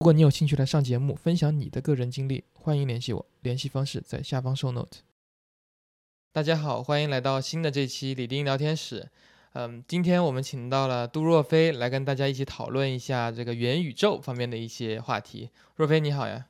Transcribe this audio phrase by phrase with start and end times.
[0.00, 5.00] 如果你有兴趣来上节目，分享你的个人经历，欢迎联系我，联系方式在下方 show note。
[6.32, 9.10] 大家好，欢迎来到新的这期李丁聊天室。
[9.52, 15.50] 嗯，今天我们请到了杜若飞来跟大家一起讨论一下这个元宇宙方面的一些话题。
[15.76, 16.46] 若飞你好呀。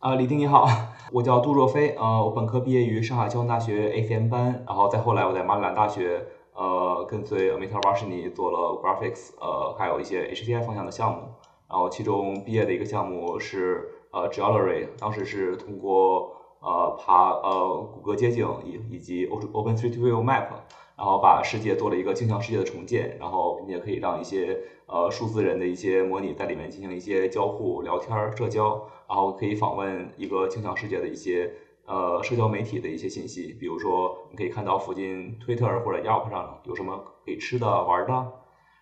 [0.00, 0.68] 啊，李丁你好，
[1.12, 6.22] 我叫杜若飞，呃，我本科毕业于上海交通大学 ACM 班，然后再后来我在马里兰大学，
[6.52, 11.22] 呃，跟随 Meta Varsity 做了 Graphics，呃，还有一些 HCI 方向的项目。
[11.68, 20.48] 然后其中毕业的一个项目是呃 Geometry，当时是通过呃爬呃谷歌街景以以及 Open Street View Map，
[20.96, 31.52] 然后把世界做了一个镜像世界的重建，然后并且可以让一些呃数字人的一些模拟在里面进行一些交互、聊天、社交，然后可以访问一个镜像世界的一些
[31.84, 38.32] 呃社交媒体的一些信息，比如说你可以看到附近 Twitter 或者 Yelp 上有什么可以吃的、玩的。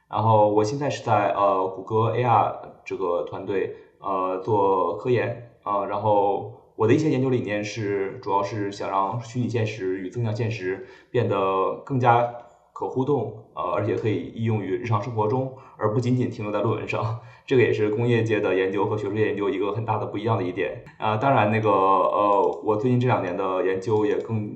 [0.08, 12.32] 然后我现在是在呃谷歌 AR 这个团队呃做科研啊，然后我的一些研究理念是主要是想让虚拟现实与增强现实变得更加
[12.72, 17.20] 可互动，呃，而且可以应用于日常生活中，而不仅仅停留在论文上。
[17.46, 21.16] 这个也是工业界的研究和学术界研究一个很大的不一样的一点啊。
[21.16, 24.54] 当然，那个呃，我最近这两年的研究也更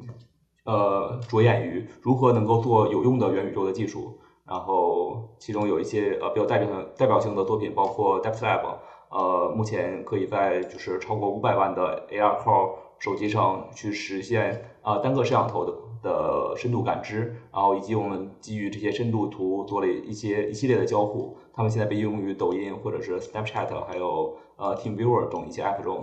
[0.65, 4.19] 呃着眼于如何能够做有用的元宇宙的技术。
[4.51, 26.03] 然后，其中有一些呃比较代表性代表性的作品，包括 Depth Lab，呃，目前可以在就是超过五百万的 AR Core 手机上去实现啊单个摄像头的的深度感知，然后以及我们基于这些深度图做了一些一系列的交互，它们现在被应用于抖音或者是 Snapchat，还有呃 TeamViewer 等一些 App 中。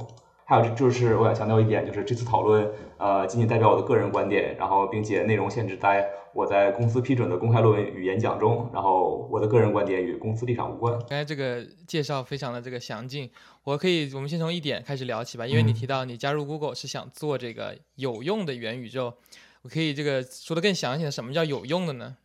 [0.50, 10.98] 还有就是我想强调一点，就是这次讨论，呃，仅仅代表我的个人观点，然后并且内容限制在我在公司批准的公开论文与演讲中，然后我的个人观点与公司立场无关。
[11.00, 13.30] 刚才这个介绍非常的这个详尽，
[13.66, 19.16] 我可以我们先从一点开始聊起吧，因为你提到你加入 Google 是想做这个有用的元宇宙，
[19.64, 22.16] 我可以这个说的更详细的，什么叫有用的呢？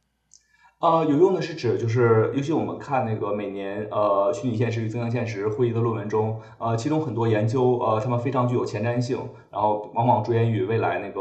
[0.82, 9.16] 呃，有用的是指就是，尤其我们看那个每年呃虚拟现实与增强现实会议的论文中，呃，其中很多研究呃，他们非常具有前瞻性，
[9.52, 11.20] 然后往往着眼于未来那个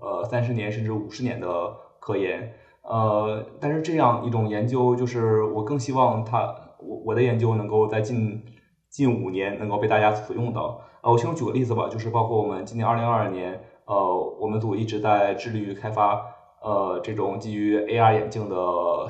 [0.00, 8.44] 呃三十年甚至五十年的科研，呃，但是这样一种研究，就是我更希望它我我的研究能够在近
[8.88, 10.80] 近五年能够被大家所用到。
[11.02, 16.30] 呃，我先举个例子吧，就是包括我们今年二零二二年，呃，我们组一直在致力于开发。
[16.64, 18.56] 呃，这种基于 AR 眼镜的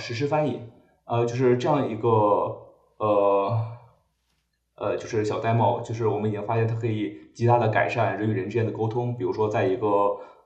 [0.01, 0.61] 实时翻译，
[1.05, 2.09] 呃，就是这样一个
[2.99, 3.57] 呃
[4.77, 9.17] 呃，就是小 demo，就是我们已经发现它可以极大的改善人与人之间的沟通。
[9.17, 9.87] 比如说，在一个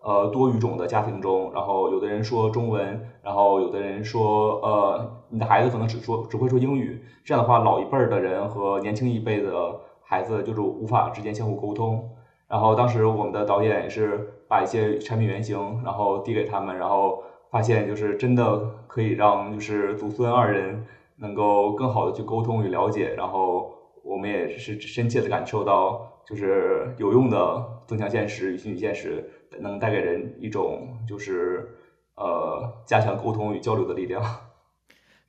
[0.03, 12.11] 呃多语种的家庭中，然后有的人说中文，然后有的人说呃，你的孩子可能只说只会说英语，这样的话，老一辈儿的人和年轻一辈的孩子就是无法之间相互沟通。
[12.47, 14.35] 然后当时我们的导演也是。
[14.49, 20.85] 把一些产品原型，然后递给他们，然后发现就是真的可以让就是祖孙二人
[21.17, 23.71] 能够更好的去沟通与了解，然后
[24.03, 29.29] 我们也是深切的感受到，就是有用的增强现实与虚拟现实
[29.61, 31.69] 能带给人一种就是
[32.17, 34.23] 呃加强沟通与交流的力量。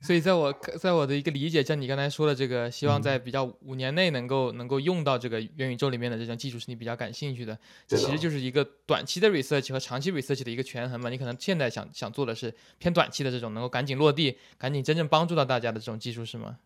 [0.02, 7.58] 所以，在我在我的一个理解，像你刚才说的这个，希望在比较五年内能够能够用到这个元宇宙里面的这种技术，是你比较感兴趣的。
[7.86, 11.10] 其实就是一个短期的 research 和长期 research 的一个权衡嘛。
[11.10, 16.56] 你可能现在想想做的是偏短期的这种，能够赶紧落地、赶紧真正帮助到大家的这种技术，是吗？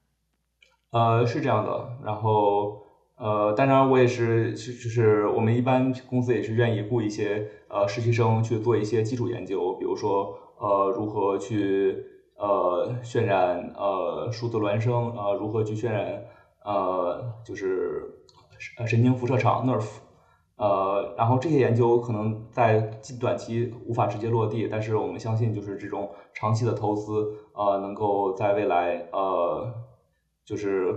[0.90, 1.88] 呃，是这样的。
[2.04, 2.84] 然后，
[3.16, 12.13] 呃，当然我也是，是就是我们一般公司也是愿意雇一些呃实习生去做一些基础研究，比如说呃如何去。
[12.44, 16.22] 呃，渲染呃数字孪生，呃如何去渲染
[16.62, 18.02] 呃就是
[18.86, 19.88] 神经辐射场 nerve，
[20.56, 29.72] 呃然后这些研究可能在近短期无法直接落地，但是我们相信就是这种长期的投资，呃能够在未来呃
[30.44, 30.92] 就是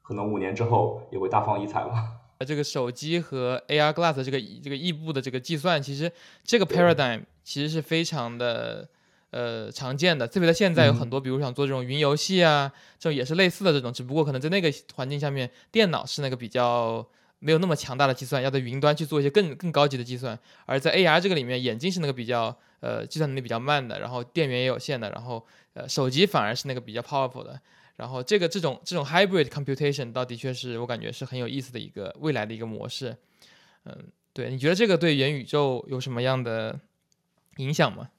[0.00, 1.94] 可能五年之后也会大放异彩吧。
[2.46, 6.12] 这个手机和 AR glass 这个这个异步的这个计算，其实
[6.44, 8.88] 这个 paradigm 其实是非常的。
[9.34, 17.04] 呃，常见的，特别在现在有很多，比如想做这种云游戏啊，这种也是类似的这种，只不过可能在那个环境下面，电脑是那个比较
[17.40, 20.38] 没有那么强大的计算，要在云端去做一些更更高级的计算。
[20.66, 27.60] 而在 AR 这个里面，眼睛是那个比较呃计算能力比较慢的，然后电源也有限的，然后呃手机反而是那个比较 powerful 的。
[27.96, 33.16] 然后这个这种这种 hybrid computation 倒的确是我感觉是很有意思的一个未来的一个模式。
[33.84, 33.96] 嗯，
[34.32, 36.78] 对，你觉得这个对元宇宙有什么样的
[37.56, 38.10] 影响吗？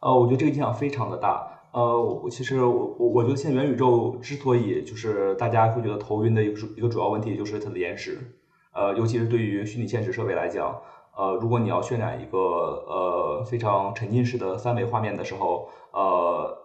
[0.00, 1.46] 呃，我觉得这个影响非常的大。
[1.72, 8.18] 呃，我其实我我我觉得现在元宇宙之所以就是大家会觉得头晕的一个一个主要问题就是它的延时，
[8.74, 10.76] 呃，尤其是对于虚拟现实设备来讲，
[11.16, 16.58] 呃，如果你要渲染一个呃非常沉浸式的三维画面的时候，呃，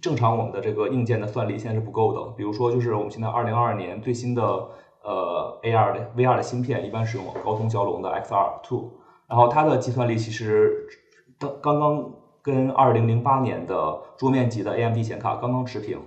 [0.00, 2.32] 正常我们的这个硬件的算力现在是不够的。
[2.34, 4.42] 比如说，就是我们现在二零二二年最新的
[5.02, 8.92] 呃 AR 的 VR 的芯片，一般使用高通骁龙的 XR Two，
[9.28, 10.86] 然后它的计算力其实
[11.38, 12.10] 刚刚刚。
[12.48, 16.00] 跟二零零八年的桌面级的 AMD 显卡刚刚持平，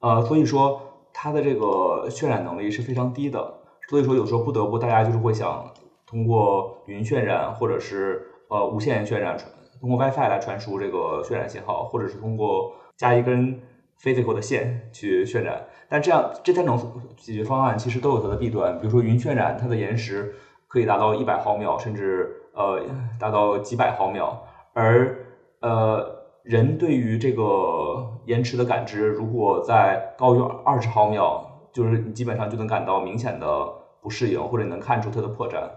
[0.00, 3.54] 呃，所以说它的这个渲染能力是非常低的，
[3.88, 5.64] 所以说有时候不得不大家就是会想
[6.04, 9.48] 通过云渲染或者是呃无线渲染传，
[9.80, 13.60] 通过 WiFi 来传输这个渲染信号，或者是通过加一根
[14.02, 16.76] physical 的线去渲染，但这样这三种
[17.16, 20.34] 解决方案其实都有它的弊端，比如说云渲染它的延时
[20.66, 22.80] 可以达到一百毫秒，甚至呃
[23.20, 24.42] 达到几百毫秒，
[24.74, 25.25] 而
[25.60, 31.40] 呃，人对于这个延迟的感知，如果在高于二十毫秒，
[31.72, 35.68] 就是你基本上就能感到明显的不适应，或者你能看出它的破绽。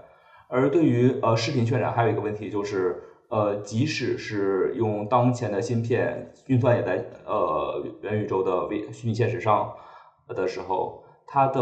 [0.47, 9.73] 而对于呃视频渲染，还有一个问题就是，呃，即使是用当前的芯片，运算也在呃元宇宙的微虚拟现实上
[10.27, 11.61] 的时候，它的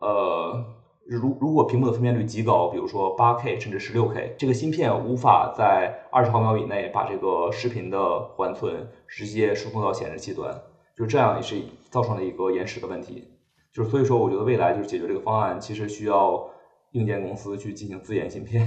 [0.00, 0.75] 呃。
[1.08, 10.52] 如如果屏幕的分辨率极高，比如说八 K 甚至十六 K，这个芯片无法在二十毫秒以内把这个视频的缓存直接输送到显示器端，
[10.96, 13.28] 就这样也是造成了一个延时的问题。
[13.72, 16.50] 就是所以说，我觉得未来就是解决这个方案，其实需要
[16.92, 18.66] 硬件公司去进行自研芯片。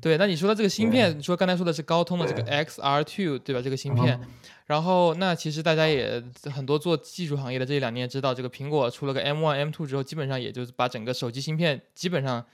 [0.00, 3.60] 对，那你说的这个芯片，你说刚才说的是高通的这个 XR2，对吧？
[3.60, 4.20] 这个芯片，
[4.66, 12.44] 然后那其实大家也很多做技术行业的这两年知道，这个苹果出了个 M1、M2 之后，基本上也就是把整个手机芯片基本上。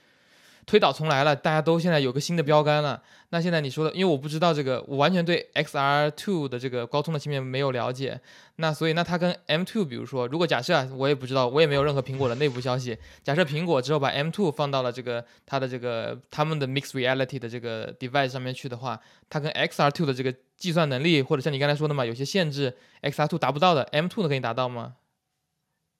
[0.67, 3.01] 推倒重来了，大家都现在有个新的标杆了。
[3.29, 8.19] 那现在你说的，因为我不知道这个，我完全对 XR2 的这个高通的芯片没有了解。
[8.57, 12.97] 那所以，那它跟 M2，比如说，如果假设啊我也不知道，我也没有任何苹果的内部消息。
[13.23, 18.99] 假设苹果之后把 M2 放到了这个它的这个他们的 Mixed Reality 的这个 device 上面去的话，
[19.29, 24.95] 它跟 XR2 的这个计算能力，或者像你刚才说的嘛，有些限制，XR2 达不到的，M2 能可以达到吗？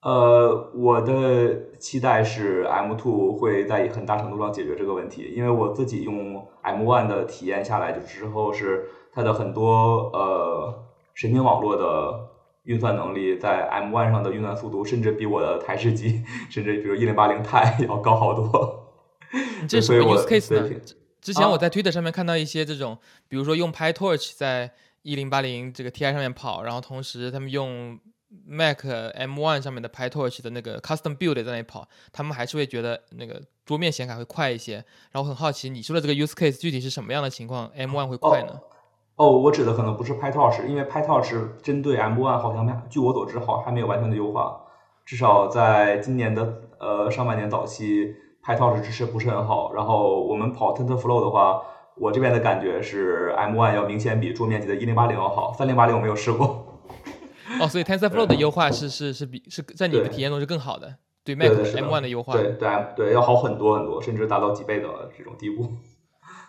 [0.07, 12.29] 呃，我的期待是 M2 会在很大程度上解决这个问题，因为我自己用 M1 的体验下来，就之后是它的很多呃神经网络的
[12.63, 18.85] 运算能力，在 M1 上的运算速度，甚至比我的台式机，甚至比如一零八零 i 要高好多。
[19.67, 20.69] 这是什么 use case 呢？
[21.19, 24.71] 之前我在 Twitter 上面看到一些这种，比如说用 PyTorch 在
[25.01, 27.99] 一零八零这个 Ti 上面跑，然后同时他们用。
[28.45, 34.83] Mac M1 上面的 PyTorch 的那个 Custom Build 在那里跑，他们还是会觉得那个桌面显卡会快一些。
[35.11, 38.59] 然后很好奇，你说的这个 use case 具体是什么样的情况？M1 会快呢？
[39.15, 44.61] 哦，我指的可能不是 PyTorch，因为 PyTorch 针对 M1 好像据我所知好还没有完全的优化，
[45.05, 48.13] 至少在今年的呃上半年早期
[48.45, 49.73] ，PyTorch 支持不是很好。
[49.73, 51.63] 然后我们跑 TensorFlow 的话，
[51.95, 56.66] 我这边的感觉是 M1 要明显比桌面级的1080要好，3080我没有试过。
[57.59, 62.09] 哦，所以 TensorFlow 的优化是是是比是在你的体验中是更好的，对 Mac M1 的。
[62.09, 64.87] 优化，对对对，要好很多很多，甚至达到几倍的
[65.17, 65.71] 这种地步。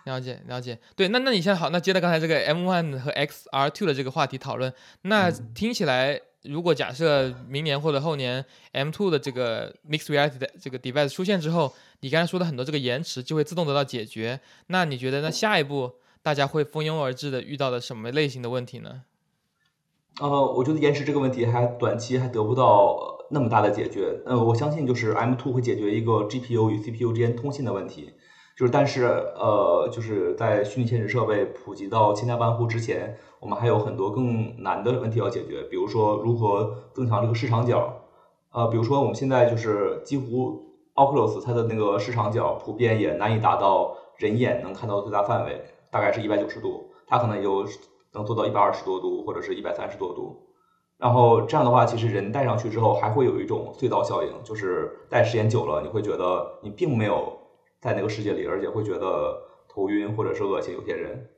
[0.05, 4.73] 了解了解，对，那那你现在好，那接着刚才这个 M1 和 XR2 的这个话题讨论，
[5.03, 15.93] 那听起来，如果假设明年或者后年 M2 的这个 Mixed Reality 的这个 device 出现之后，你刚才说的很多这个延迟就会自动得到解决，那你觉得那下一步
[16.23, 19.03] 大家会蜂拥而至的遇到的什么类型的问题呢？
[20.21, 22.99] 呃，我觉得延迟这个问题还短期还得不到
[23.31, 24.21] 那么大的解决。
[24.27, 28.15] 呃，我相信就是 M2 会解决一个 GPU 与 CPU 之间通信的问题。
[28.57, 35.63] 就是但是呃，就是在虚拟现实设备普及到千家万户之前，我们还有很多更难的问题要解决。
[35.71, 37.95] 比如说如何增强这个视场角。
[38.51, 40.61] 呃，比如说我们现在就是几乎
[40.97, 45.63] Oculus 它的那个视场角普遍也难以达到人眼能看到的最大范围，
[45.93, 47.65] 大概是一百九十度，它可能有。
[48.13, 50.49] 能做到一百二十多度或者是一百三十多度，
[50.97, 57.39] 然后这样的话，其实人戴上去之后还会有一种隧道效应，就是戴时间久了，你会觉得你并没有
[57.81, 59.39] 在那个世界里，而且会觉得
[59.69, 60.75] 头晕或者是恶心。
[60.75, 61.29] 有些人，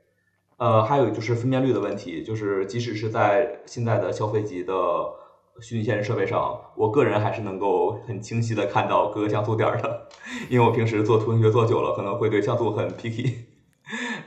[0.56, 4.74] 呃，还有就是分辨率的问题，就是即使是在现在的消费级的
[5.60, 10.08] 虚拟现实设备上，我个人还是能够很清晰的看到各个像素点的，
[10.48, 13.49] 因为我平时做图形学做久了，可能会对像素很 picky。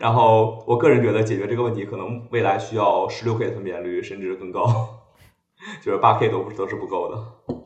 [0.03, 4.99] 然后，我个人觉得解决这个问题，可能未来需要十六 K 的分辨率，甚至更高，
[5.81, 7.63] 就是八 K 都都是不够的。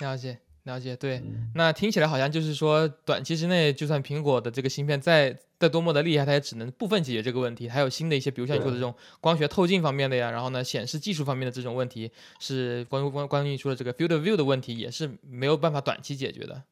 [0.00, 1.22] 了解，了解，对，
[1.54, 7.68] 那听起来好像就是说，短期之内，就算苹果的这个芯片再再多么的厉害，它也只能部分解决这个问题。
[7.68, 16.64] 还有新的一些，比如像你说的这种光学透镜方面的呀，然后呢，显示技术方面的这种问题，是关于关关于你说的这个 field of view 的问题，也是没有办法短期解决的。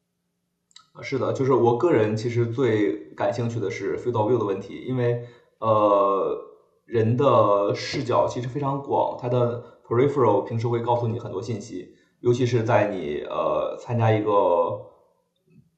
[1.01, 5.25] 是的，就是我个人其实最感兴趣的是 field of view 的问题，因为
[5.59, 6.37] 呃，
[6.85, 11.95] 人的视角其实非常广，它的 peripheral 平时会告诉你很多信息。
[12.19, 14.31] 尤其是在你呃参加一个，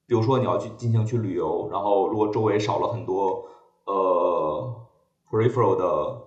[0.05, 3.45] 比如说你要去进行去旅游，然后如果周围少了很多
[3.85, 4.75] 呃
[5.31, 6.21] peripheral 的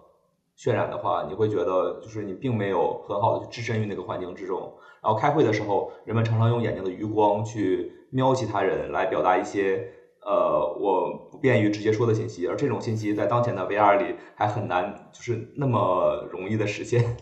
[0.57, 4.73] 渲染的话，你会觉得就是你并没有很好的置身于那个环境之中。
[5.03, 17.17] 然后开会的时候，人们常常用眼睛的余光去瞄其他人，来表达一些呃我不便于直接说的信息，而这种信息在当前的 VR 里还很难就是那么容易的实现。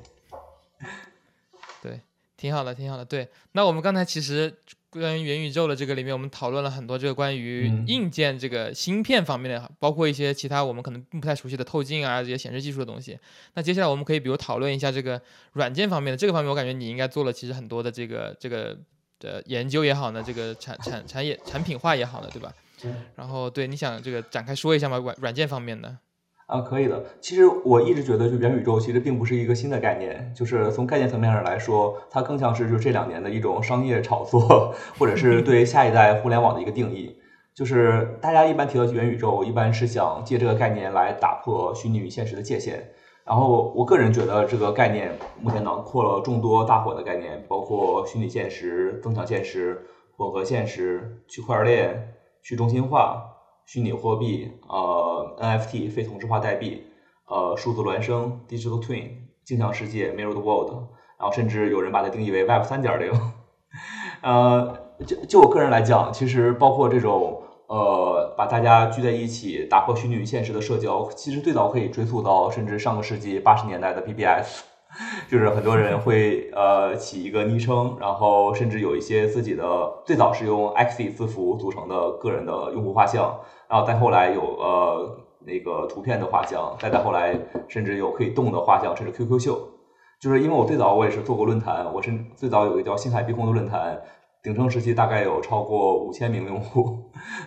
[1.82, 2.00] 对
[2.36, 3.04] 挺好的，挺好的。
[3.04, 4.54] 对，那我们刚才其实
[4.90, 13.18] 关于元宇宙的这个里面，我们讨论了很多这个关于硬件这个芯片方面的，包括一些其他我们可能并不太熟悉的透镜啊这些显示技术的东西。
[13.54, 15.20] 那接下来我们可以比如讨论一下这个
[15.52, 18.76] 软件方面的这个方面，我感觉你应该做了其实很多的这个这个
[19.18, 22.52] 的研究也好呢，这个产产产业产品化也好呢，对吧？
[23.14, 24.98] 然后对，你想这个展开说一下吗？
[24.98, 25.96] 软软件方面的。
[26.46, 27.04] 啊，可以的。
[27.20, 37.18] 其实我一直觉得，就元宇宙其实并不是一个新的概念，就是从概念层面上来说，它更像是就这两年的一种商业炒作，或者是对下一代互联网的一个定义。
[37.52, 42.92] 就是大家一般提到元宇宙，一般是想借这个概念来打破虚拟与现实的界限。
[43.26, 49.84] 然后我个人觉得，这个概念目前囊括了众多大火的概念，包括虚拟现实、增强现实、
[50.16, 53.32] 混合现实、区块链、去中心化。
[53.66, 56.84] 虚拟货币，呃，NFT 非同质化代币，
[57.28, 59.08] 呃，数字孪生 Digital Twin
[59.44, 60.70] 镜像世界 （Mirror World，
[61.18, 63.10] 然后甚至有人把它定义为 Web 三点零。
[64.22, 74.62] 呃，就就我个人来讲，其实包括这种呃，把大家聚在一起打破虚拟与现实的社交，其实最早可以追溯到甚至上个世纪八十年代的 BBS。
[75.28, 89.58] 就是很多人会呃起一个昵称，然后甚至有一些自己的最早是用 X 字符组成的个人的用户画像，然后再后来有呃那个图片的画像，再再后来甚至有可以动的画像，甚至 QQ 秀。
[90.18, 94.00] 就是因为我最早我也是做过论坛，我是最早有一个叫星海碧空的论坛，
[94.46, 96.96] 鼎盛时期大概有超过五千名用户，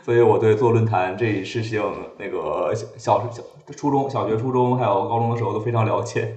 [0.03, 1.81] 所以我对做论坛这一事情
[2.17, 3.31] 那个小小
[3.71, 6.35] 初中小学、初中还有高中的时候都非常了解。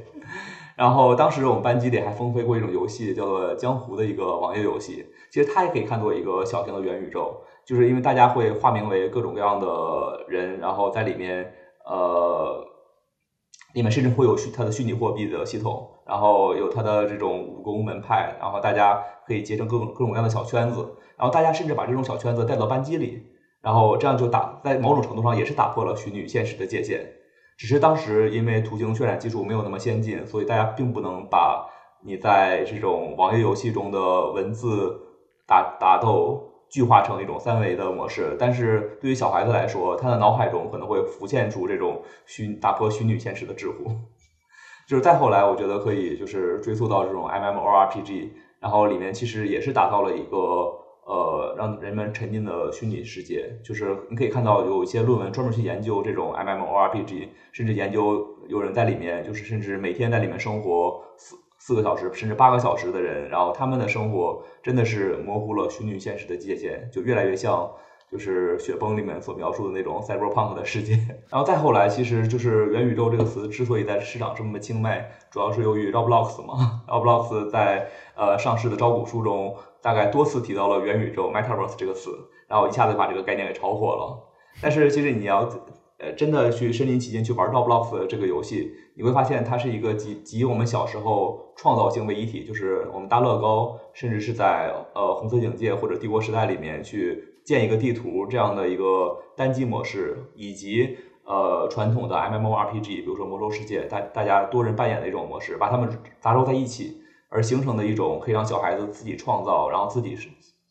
[0.77, 5.05] 然后当时我们班级里还风飞过一种游戏，叫做《江湖》的一个网页游戏。
[5.33, 11.53] 其实它也可以看作一个小型的元宇宙，就是因为大家会化名为各种各样的人，然后在里面，
[11.85, 12.65] 呃，
[13.75, 23.23] 里面甚至会有虚它的虚拟货币的系统，然后有它的这种武功门派，然后大家可以结成各种各种各样的小圈子，然后大家甚至把这种小圈子带到班级里，
[23.63, 27.01] 然后这样就打在某种程度上也是打破了虚拟现实的界限。
[27.57, 31.67] 只是当时因为图形渲染技术没有那么先进，所以大家并不能把
[32.05, 34.95] 你在这种网页游戏中的文字
[35.47, 38.37] 打打斗具化成一种三维的模式。
[38.39, 43.77] 但是对于小孩子来说，他的脑海中可能会浮现出这种虚打破虚拟现实的智慧。
[44.87, 48.29] 就是再后来，我觉得可以就是追溯到这种 MMORPG，
[48.61, 50.79] 然后里面其实也是打造了一个。
[51.05, 67.69] 呃，让人们沉浸的虚拟世界，就是你可以看到有一些论文专门去研究这种 MMORPG，甚至研究有人在里面，就是甚至每天在里面生活四四个小时，甚至八个小时的人，然后他们的生活真的是模糊了虚拟现实的界限，就越来越像。
[68.13, 70.93] 就是雪崩里面所描述的那种 cyberpunk 的世界，
[71.31, 82.11] 然后再后来，其实就是元宇宙这个词之所以在市场这么青睐，主要是由于 Roblox 嘛，Roblox 在呃上市的招股书中，大概多次提到了元宇宙 metaverse 这个词，
[82.47, 84.23] 然后一下子把这个概念给炒火了。
[84.61, 85.49] 但是其实你要
[85.97, 97.32] 呃真的去身临其境去玩 Roblox 这个游戏，你会发现它是一个集集我们小时候创造性为一体，就是我们搭乐高，甚至是在呃红色警戒或者帝国时代里面去。
[97.45, 105.89] 建一个地图这样的一个单机模式，以及呃传统的 MMORPG，比如说魔兽世界，大大家多人扮演的一种模式，把它们
[106.21, 110.17] 杂糅在一起，而形成的一种可以让小孩子自己创造，然后自己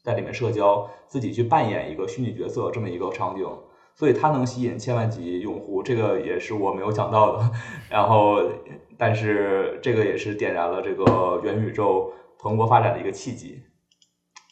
[0.04, 3.46] 在里面社交，自己去扮演一个虚拟角色这么一个场景，
[3.96, 7.52] 所以它能吸引千万级用户，这个也是我没有想到的。
[7.90, 8.42] 然后，
[8.98, 13.62] 但是这个也是点燃了这个元宇宙蓬勃发展的一个契机。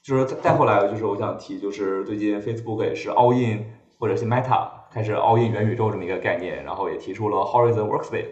[0.10, 3.63] 就是再后来，就是我想提，就是最近 Facebook 也是 all in，
[4.00, 8.25] 或者是 Meta 开始 all in 元宇宙这么一个概念，然后也提出了 Horizon Workspace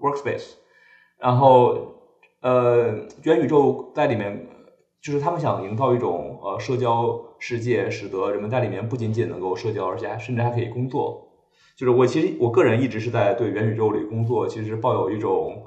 [0.00, 0.54] Workspace，
[1.20, 1.94] 然后
[2.40, 4.48] 呃元宇宙在里面
[5.00, 11.28] 就是他们想营造一种呃社交世界，使得人们在里面不仅仅能够社交，而且还甚至还可以工作。
[11.76, 15.61] 就是我其实我个人一直是在对元宇宙里工作，其实抱有一种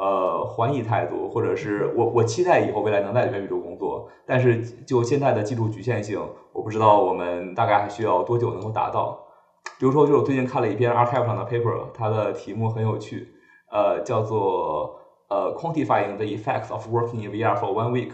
[0.00, 6.18] 呃怀疑态度，或者是我我期待以后未来能在元宇宙工作，但是就现在的技术局限性，
[6.54, 9.20] 我不知道我们大概还需要多久能够达到。
[9.78, 13.28] 比如说，就是我最近看了一篇 Archive 上的 paper，它的题目很有趣，
[13.70, 18.12] 呃，叫做呃 Quantifying the effects of working in VR for one week，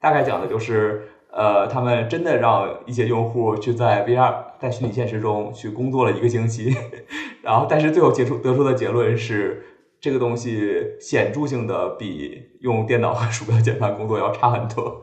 [0.00, 6.72] 大概讲的就是呃他们真的让一些用户去在 VR 在虚拟现实中去工作了一个星期，
[7.42, 9.64] 然后但是最后结出得出的结论是
[10.04, 10.70] 这个东西
[11.00, 15.00] 显著性的比用电脑和鼠标键盘工作要差很多。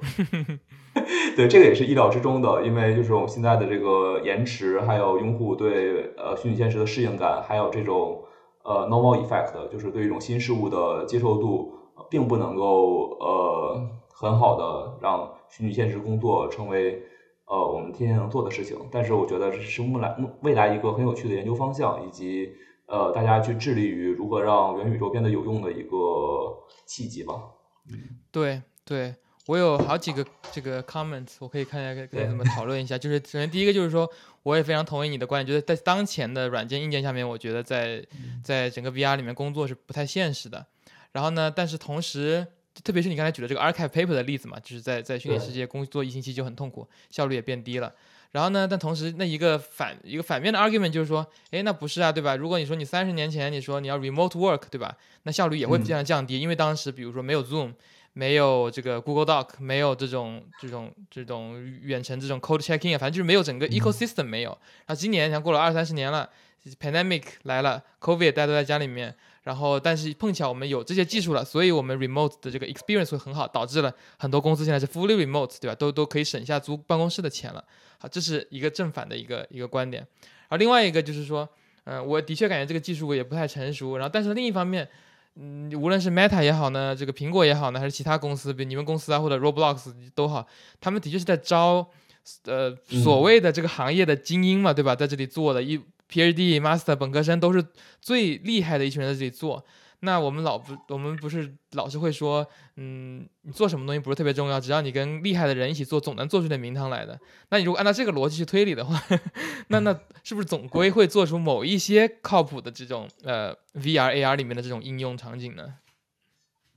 [1.36, 8.22] 对，这个也是意料之中的，因为就是我们现在的这个延迟，还有用户对呃虚拟现实的适应感，还有这种
[8.64, 11.74] 呃 normal effect，就是对一种新事物的接受度，
[12.08, 13.82] 并不能够呃
[14.14, 17.02] 很好的让虚拟现实工作成为
[17.48, 18.78] 呃我们天天能做的事情。
[18.92, 22.52] 但是我觉得这是未来未来一个很有趣的研究方向，以及
[22.92, 25.90] 呃大家去致力于如何让元宇宙变得有用的一个
[26.86, 27.42] 契机吧。
[28.32, 29.16] 对对。
[29.48, 32.96] 我有好几个这个 comments，我可以看一下，跟你们讨论一下。
[32.96, 34.10] 就是首先第一个就是说，
[34.44, 38.06] 我也非常同意你的观点，就是在当前的软件硬件下面，我觉得在
[38.44, 40.64] 在整个 VR 里面工作是不太现实的。
[41.12, 42.46] 然后呢，但是同时，
[42.84, 47.92] 特别是你刚才举的这个 archive paper 的例子嘛，就是在在虚拟世界工作一星期就很痛苦，效率也变低了。
[48.32, 52.36] 然后呢，但同时那一个反一个反面的 argument 就是说，哎，那不是啊，对吧？
[52.36, 54.96] 如果你说你三十年前你说你要 remote work，对吧？
[55.24, 57.74] 那效率也会非常降低，因为当时比如说没有 Zoom。
[58.14, 64.50] 没有这个 Google Doc，没有这种这种这种远程这种 code checking 啊，反正就是没有整个 ecosystem 没有。
[64.86, 66.30] 然后今年像过了二三十年了
[66.78, 75.76] ，pandemic 来了，COVID 大家都在家里面，然后但是碰巧我们有这些技术了，所以我们 remote 的这个 experience 会很好，导致了很多公司现在是 fully remote，对吧？
[75.76, 77.64] 都都可以省下租办公室的钱了。
[77.98, 80.02] 好，这是一个正反的一个一个观点。
[80.50, 81.48] 然后另外一个就是说，
[81.86, 83.98] 嗯，我的确感觉这个技术也不太成熟。
[83.98, 84.88] 然后但是另一方面。
[85.36, 90.46] 嗯，无论是 Meta 也好呢，这个苹果也好呢，还是其他公司，比如你们公司啊，或者 Roblox 都好，
[90.82, 91.88] 他们的确是在招，
[92.44, 94.94] 呃，所谓的这个行业的精英嘛，对吧？
[94.94, 95.80] 在这里做的，一
[96.12, 97.66] PhD、Master、本科生都是
[98.02, 99.64] 最厉害的一群人在这里做。
[100.04, 102.44] 那我们老不，我们不是老是会说，
[102.76, 107.20] 嗯，你做什么东西不是特别重要，只要你跟厉害的人一起做，总能做出点名堂来的。
[107.52, 109.00] 那你如果按照这个逻辑去推理的话，
[109.70, 115.76] 那那是不是总归会做出某一些靠谱的这种呃 VR AR 里面的这种应用场景呢？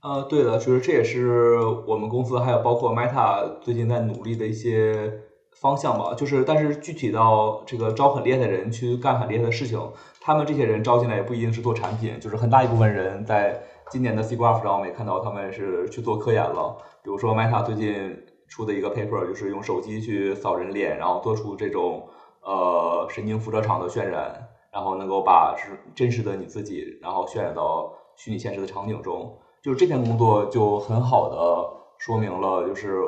[0.01, 5.11] 呃，对的，就是这也是我们公司还有包括 Meta 最近在努力的一些
[5.55, 6.13] 方向吧。
[6.13, 9.79] 就是但是具体到这个招很厉害的人去干很厉害的事情。
[10.21, 16.75] 他们这些人招进来也不一定是做产品，就是很大一部分人在今年的 SIGGRAPH 上，我们也看到他们是去做科研了。
[17.03, 22.07] 比如说 Meta 最近出的一个 paper，就是用手机去扫人脸，然后做出这种
[22.41, 29.37] 呃神经辐射场的渲染，然后能够把是真实的你自己，然后渲染到虚拟现实的场景中。
[29.61, 33.03] 就是这篇工作就很好的说明了，就是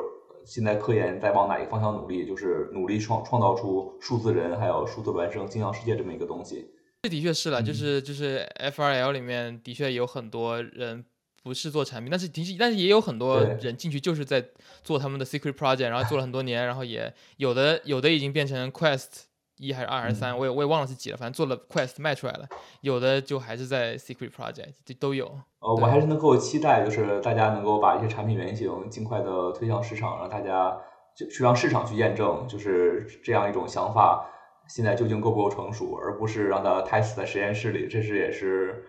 [0.48, 6.70] 现在科研在往哪一个方向努力，就是努力创创造出数字人还有数字孪生镜像世界这么一个东西。
[7.02, 11.04] 这的确是了，就是就是 F R L 里面的确有很多人
[11.42, 14.42] 不是做产品，但是的确但是也有很多人进去就是在
[14.82, 19.24] 做他们的 secret project，然后做了很多年，然后也有的有的已经变成 Quest
[19.58, 22.48] 一还是二还是三，我也我也忘了是几了，反正做了 Quest 卖出来了，
[22.80, 25.26] 有的就还是在 secret project，就都有。
[25.60, 30.78] 呃，我还是能够期待，就是大家能够把一些产品原型尽快的推向市场，让大家
[31.16, 34.24] 就去让市场去验证，就是这样一种想法。
[34.68, 38.84] 现在究竟够不够成熟，而不是让它胎死在实验室里，这是也是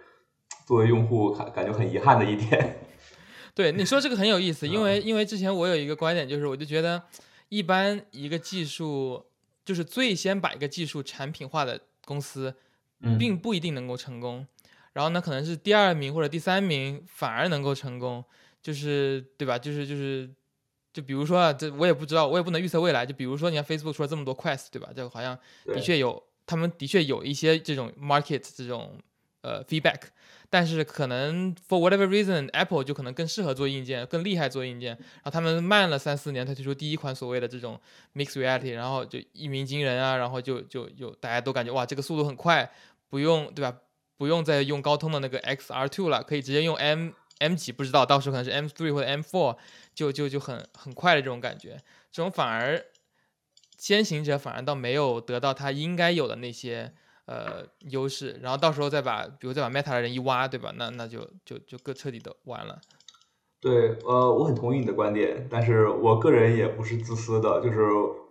[0.67, 2.82] 作为用户感感觉很遗憾的一点。
[3.55, 7.01] 对你说这个很有意思，因为因为之前我有一个观点，就是我就觉得，
[7.47, 9.23] 一般一个技术
[9.69, 12.55] 就是最先把一个技术产品化的公司，
[13.19, 14.47] 并不一定能够成功。
[14.93, 18.25] 然后呢，可能是第二名或者第三名反而能够成功，
[18.63, 19.60] 就是对吧？
[19.60, 20.27] 就是就是。
[20.91, 23.05] 就比如说啊，这我也不知道，我也不能预测未来。
[23.05, 24.89] 就比如说，你看 Facebook 出了这么多 Quest，对吧？
[24.91, 28.97] 就好像的确有，他们的确有一些这种 market 这种
[29.41, 30.01] 呃 feedback，
[30.49, 37.79] 但是可能 for whatever reason，Apple 就可能更适合做硬件，更厉害做硬件，然后他们慢了三四年才推出第一款所谓的这种
[38.15, 42.71] mixed reality，然后就一鸣惊人啊，然后就就就大家都感觉哇，这个速度很快，
[43.09, 43.77] 不用对吧？
[44.17, 47.12] 不用再用高通的那个 XR2 了，可以直接用 M。
[47.39, 49.55] M 几不知道，到时候可能是 M three 或者 M four，
[49.95, 51.77] 就就就很很快的这种感觉，
[52.12, 52.83] 这种反而
[53.77, 56.91] 先行者反而倒没有得到他应该有的那些
[57.30, 60.74] 呃优势，然后到时候再把比如再把 Meta 的人一挖，对吧？
[60.76, 62.80] 那那就就就各彻底的完了。
[63.62, 67.82] 对，呃，我很同意你的观点，但是我个人也不是自私的，就是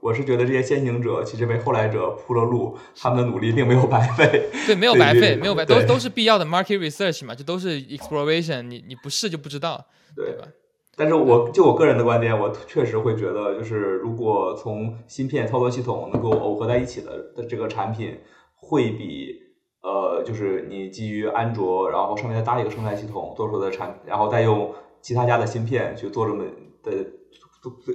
[0.00, 4.48] 我是觉得这些先行者其实为后来者铺了路，他们的努力并没有白费。
[4.66, 10.48] 对，没有白费，没有白，都都是必要的 market research 嘛，这都是 exploration，你你不试就不知道，对吧？
[10.96, 18.18] 但是我就我个人的观点，我确实会觉得，就是如果从芯片操作系统能够耦合在一起的的这个产品，
[18.60, 19.40] 会比
[19.82, 24.74] 呃，就是你基于安卓，然后上面再搭一个生态系统做出的产，然后再用。
[25.00, 26.44] 其他家的芯片去做这么
[26.82, 26.90] 的，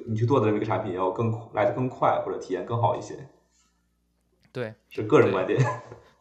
[0.08, 3.28] 你去做的这么一个产品要更来的更快，或者体验更好一些。
[4.54, 5.62] 对，是个人观点。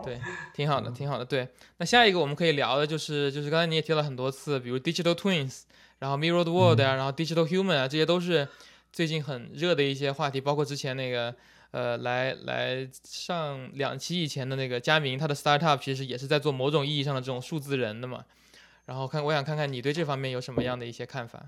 [0.03, 0.21] 对，
[0.53, 1.25] 挺好的，挺好的。
[1.25, 5.63] 对，那下一个我们可以聊的就是，就是刚才你也提了很多次，比如 Digital Twins，
[6.01, 8.49] 然后 Mirrored World 啊，然后 Digital Human 啊，这些都是
[8.93, 10.41] 最近很热的一些话题。
[10.41, 11.33] 包括之前那个，
[11.73, 18.25] 呃，来来上两期以前的那个佳明，他的 startup 其实也是在做某种意义上的这种数字人的嘛。
[18.85, 21.47] 然后看，我想看看你对这方面有什么样的一些看法？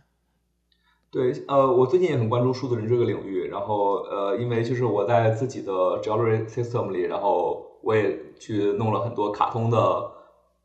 [1.11, 3.49] 对，呃，我最近也很关注数字人这个领域。
[3.49, 9.79] 然后，呃，因为就是我在自己的 Jewelry System 里，然后我也去弄了很多卡通的，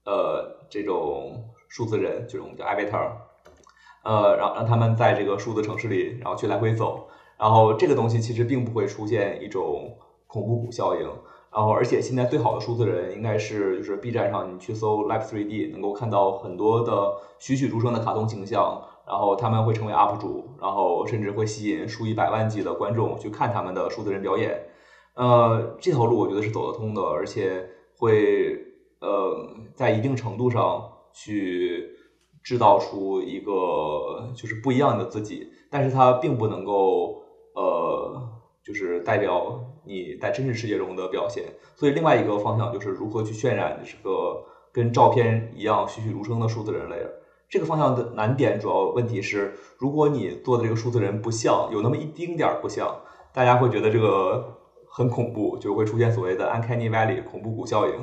[0.06, 3.12] 呃，这种数字人，这种叫 Avatar，
[4.06, 7.09] 呃，让让他们在这个数字城市里，然后去来回走。
[7.39, 9.97] 然后这个东西其实并不会出现一种
[10.28, 11.10] 恐怖谷效应。
[11.52, 18.84] 然后，而且现在最好的数字人应该是，就是 B 站上你去搜 Live 3D，能够看到很多的栩栩如生的卡通形象。
[19.08, 24.56] 然后他们会成为 UP 主，然后甚至会吸引数以百万计的观众去看他们的数字人表演。
[25.15, 28.56] 呃，这条路我觉得是走得通的，而且会
[29.02, 29.36] 呃
[29.73, 31.89] 在一定程度上去
[32.43, 37.23] 制造出一个就是不一样的自己，但是它并不能够
[37.54, 38.30] 呃。
[38.62, 41.44] 就是代表你在真实世界中的表现，
[41.76, 46.98] 所以另外一个方向就是如何去渲染这个跟照片一样栩栩如生的数字人类。
[47.50, 52.96] 这个方向的难点主要问题是，如果你做的这个数字人不像，有那么一丁点儿不像，
[53.34, 54.58] 大家会觉得这个
[54.88, 57.94] 很恐怖，就会出现所谓的 uncanny valley 恐怖谷效应。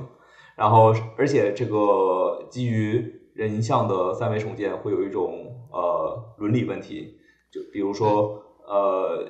[0.56, 3.04] 然后，而且这个基于
[3.34, 7.18] 人像的三维重建会有一种呃伦理问题，
[7.52, 9.26] 就比如说呃。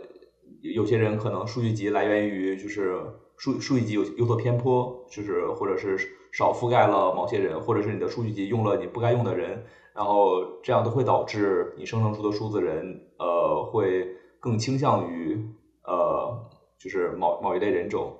[0.62, 2.96] 有些人可能数据集来源于就是
[3.36, 5.98] 数数据集有有所偏颇，就是或者是
[6.32, 14.08] 少覆盖了某些人，或者是你的数据集用了你不该用的人，然后这样都会导致你生成出的数字人呃会
[14.40, 15.38] 更倾向于
[15.84, 18.16] 呃就是某某一类人种。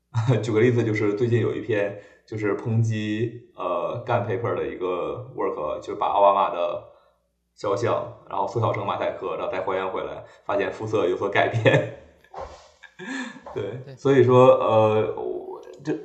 [0.42, 6.95] 举个例子，就是最近有一篇就是抨击呃干 paper 的一个 work，就把奥巴马的。
[7.56, 11.94] 肖像，然后缩小成马赛克，然后再还原回来，发现肤色有所改变。
[13.54, 15.98] 对，所以说，呃，我这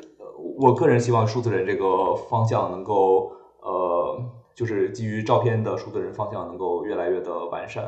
[0.58, 4.18] 我个人希望数字人这个方向能够，呃，
[4.56, 7.84] 就是基于照片的数字人方向能够越来越的完善。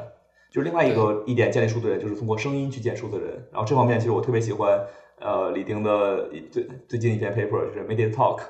[0.52, 3.48] 就是另外一个一点建立数字人，就是通过声音去建数字人。
[3.52, 4.86] 然后这方面其实我特别喜欢，
[5.20, 8.42] 呃，李丁的最最近一篇 paper 就是 Media Talk。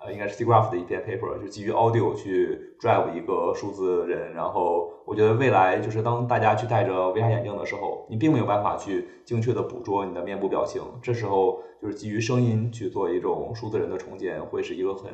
[0.00, 4.32] 呃，应该是 C Graph 的一篇 paper，就基于 audio 去 drive 一个数字人。
[4.32, 10.82] 然后我觉得未来就是当大家去戴着 VR 眼镜的时候，你并没有办法去精确的捕捉你的面部表情。
[11.02, 15.12] 这时候就是基于声音去做一种数字人的重建，会是一个很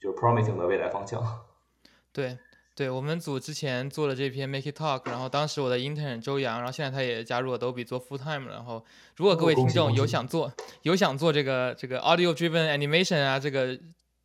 [0.00, 1.22] 就是 promising 的未来方向。
[2.12, 2.38] 对。
[2.74, 8.84] 对我们组之前做了这篇 Make It Talk，然后当时我的 intern 周洋，然后现在他也加入了 Adobe 做 full time 然后
[9.16, 13.76] 如果各位听众有想做有想做这个这个 audio driven animation 啊，这个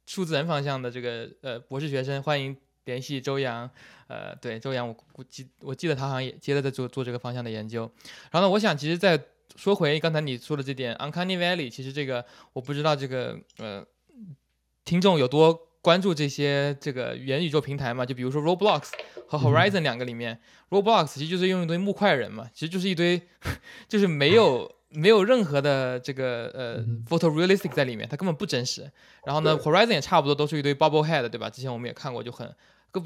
[0.05, 3.69] 数字人方向的这个呃博士学生，欢迎联系周洋。
[4.07, 7.89] 呃，对周洋，我估计我记得他好像也接着在做做这个方向的研究。
[8.31, 9.19] 然后呢，我想其实再
[9.55, 13.85] 说回刚才你说的这点 Uncanny Valley，其实这个我不知道这个呃
[14.85, 15.69] 听众有多。
[15.83, 18.83] 关注这些这个元宇宙平台嘛，就比如说 Roblox
[19.27, 20.39] 和 Horizon 两个里面
[20.69, 23.21] ，Roblox 其实就是用一堆木块人嘛，其实就是一堆，
[23.89, 28.89] 就是没有没有任何的这个呃 photorealistic 在里面，它根本不真实。
[29.25, 31.49] 然后呢，Horizon 也差不多都是一堆 bubble head，对吧？
[31.49, 32.49] 之前我们也看过，就很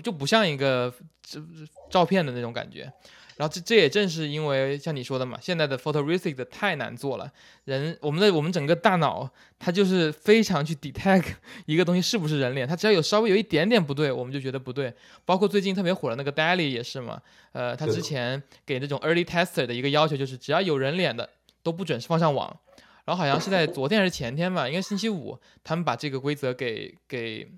[0.03, 1.41] 就不像一个这
[1.89, 2.91] 照片的那种感觉。
[3.37, 7.31] 然后这这也正是因为像你说的嘛，现在的 photorealistic 的太难做了，
[7.65, 11.25] 人我们的我们整个大脑它就是非常去 detect
[11.67, 14.91] 一个东西是不是人脸，它只要有稍微有一点点不对，我们就觉得不对。
[15.23, 17.21] 包括最近特别火的那个 Daily 也是嘛，
[17.51, 21.29] 呃，他之前给那种 early tester 的一个要求就是只要有人脸的
[21.67, 22.57] 都不准放上网。
[23.05, 27.51] 然后好像是在昨天还是前天吧，应该星期五，他们把这个规则给给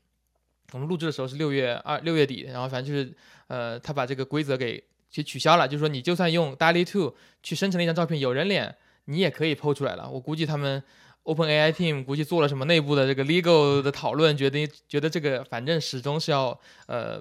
[0.74, 3.16] 我们录制的时候是六月二六月底，然后反正就是
[3.48, 4.84] 呃，他把这个规则给。
[5.12, 10.08] 去取消了，就是说你就算用 DALL-E 2去生成了一张照片，有人脸，你也可以 PO 出来了。
[10.08, 10.84] 我估计他们
[11.24, 17.20] OpenAI team 估计做了什么内部的这个 legal 的讨论，决定觉得这个反正始终是要呃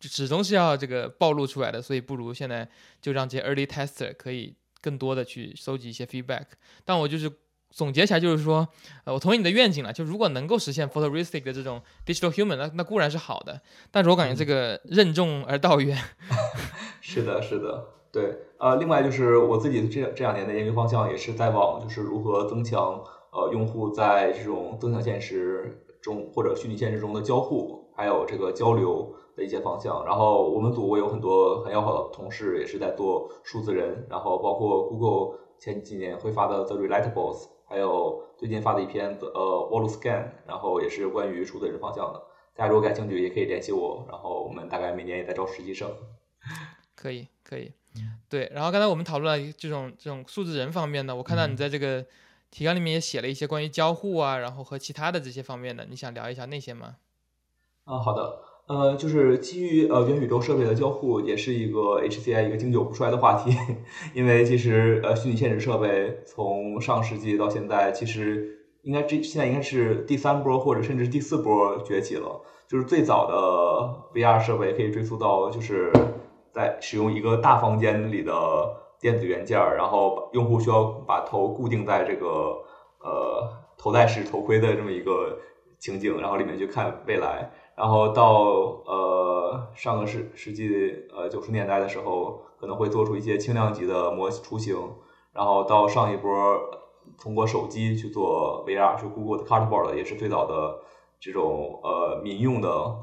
[0.00, 2.68] 始终是要这个暴露出来的，所以不如现在
[3.00, 6.44] 就让这些 early tester 可以更多的去收集一些 feedback。
[6.84, 7.32] 但我就是
[7.70, 8.68] 总结起来就是说，
[9.04, 15.96] 呃，我同意你的愿景了，就如果能够实现 photorealistic 的这种 digital human，那那固然是好的，但是我感觉这个任重而道远。
[17.00, 30.04] 是的，是的，对，呃，另外就是我自己这这两年的研究方向也是在往就是如何增强呃用户在这种增强现实中或者虚拟现实中的交互，还有这个交流的一些方向。
[30.04, 42.22] 然后我们组我有很多很要好的同事也是在做数字人，然后包括 Google 前几年会发的 The Relatables，还有最近发的一篇呃 Wall Scan，然后也是关于数字人方向的。
[42.54, 44.04] 大家如果感兴趣，也可以联系我。
[44.08, 45.90] 然后我们大概每年也在招实习生。
[46.94, 47.72] 可以，可以，
[48.28, 48.50] 对。
[48.54, 52.04] 然后刚才我们讨论了这种这种数字人方面的，我看到你在这个
[52.50, 56.96] 提纲里面也写了一些关于交互啊，然后和其他的这些方面的，你想聊一下那些吗？
[57.86, 58.40] 嗯，好的。
[58.66, 63.56] 呃，就是基于呃元宇宙设备的交互，也是一个 HCI 一个经久不衰的话题。
[64.14, 72.40] 因为其实呃虚拟现实设备从上世纪到现在，其实应该这现在应该是第三波或者甚至第四波崛起了。
[72.68, 75.92] 就是最早的 VR 设备可以追溯到就是。
[76.54, 78.34] 在使用一个大房间里的
[79.00, 82.26] 电子元件，然后用户需要把头固定在这个
[83.00, 83.48] 呃
[83.78, 85.38] 头戴式头盔的这么一个
[85.82, 87.50] 情景，然后里面去看未来。
[87.74, 88.44] 然后到
[88.86, 90.70] 呃上个世世纪
[91.12, 94.76] 呃九十年代的时候，可能会做出一些轻量级的模雏形。
[95.32, 96.32] 然后到上一波
[97.20, 100.78] 通过手机去做 VR，是 Google 的 Cardboard 也是最早的
[101.18, 102.94] 这种呃民用的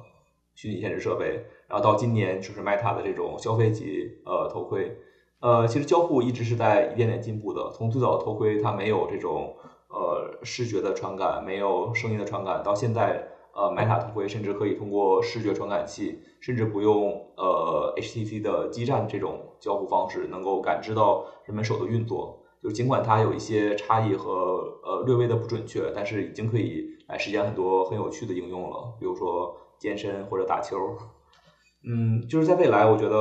[0.55, 1.45] 虚拟现实设备。
[1.67, 4.97] 然后到今年就是 Meta 的这种消费级呃头盔，
[5.41, 7.69] 呃，其实交互一直是在一点点进步的。
[7.73, 9.55] 从最早的头盔它没有这种
[9.89, 22.37] 呃视觉的传感，没有声音的传感，到现在呃 Meta 头盔甚至可以通过视觉传感器，甚至不用呃 HTC 的基站这种交互方式，能够感知到人们手的运作。
[22.61, 30.77] 就尽管它有一些差异和呃略微的不准确，但是已经可以来实现很多很有趣的应用了，比如说健身或者打球。
[31.87, 33.15] 嗯，就是在未来，我觉得，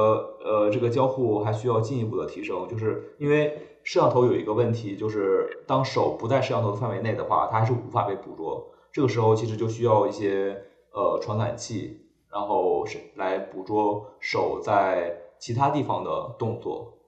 [0.44, 3.56] 呃，这个交互还需要进一步的提升，就是因为
[3.88, 8.70] 摄像头有一个问题，就是当手不在摄像头的范围内的话，它还是无法被捕捉。
[8.92, 11.98] 这个时候其实就需要一些呃传感器，
[12.30, 16.98] 然后是来捕捉手在其他地方的动作。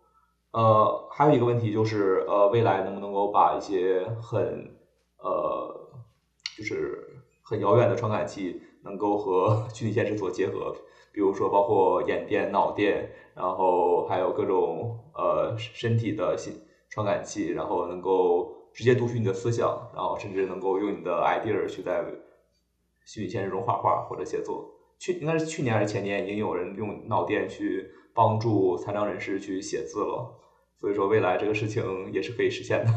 [0.52, 4.74] 呃，还有一个问题就是，呃，未来能不能够把一些很
[5.18, 5.90] 呃，
[6.56, 7.06] 就是
[7.42, 10.74] 很遥远的传感器能够和 虚拟现实所结合？
[11.12, 16.54] 比如说，包括眼电、脑电，然后还有各种呃身体的信
[16.90, 22.04] 传感器，然后能够直接读取你的思想，然后甚至能够用你的 idea 去在
[23.06, 24.68] 虚拟现实中画画或者写作。
[24.98, 30.36] 去应该是去年还是前年，已经有人用脑电去帮助残障人士去写字了。
[30.78, 32.92] 所以说，未来这个事情也是可以实现的。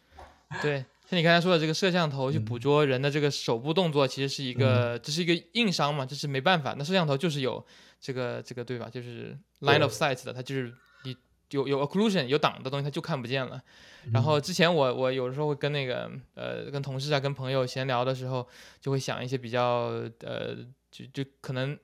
[0.60, 0.84] 对。
[1.06, 6.74] 像你刚才说的这个摄像头去捕捉人的这个手部动作，其实是一个，这是一个硬伤嘛，这是没办法。
[6.76, 7.64] 那摄像头就是有
[7.98, 8.90] 这个这个对吧？
[8.90, 10.72] 就是 line of sight 的，它就是你
[11.50, 13.60] 有有 occlusion 有挡的东西，它就看不见了。
[14.12, 18.46] 然后之前我我有的时候会跟那个呃跟同事啊跟朋友闲聊的时候，
[18.80, 20.56] 就会想一些比较呃
[20.90, 21.78] 就就可能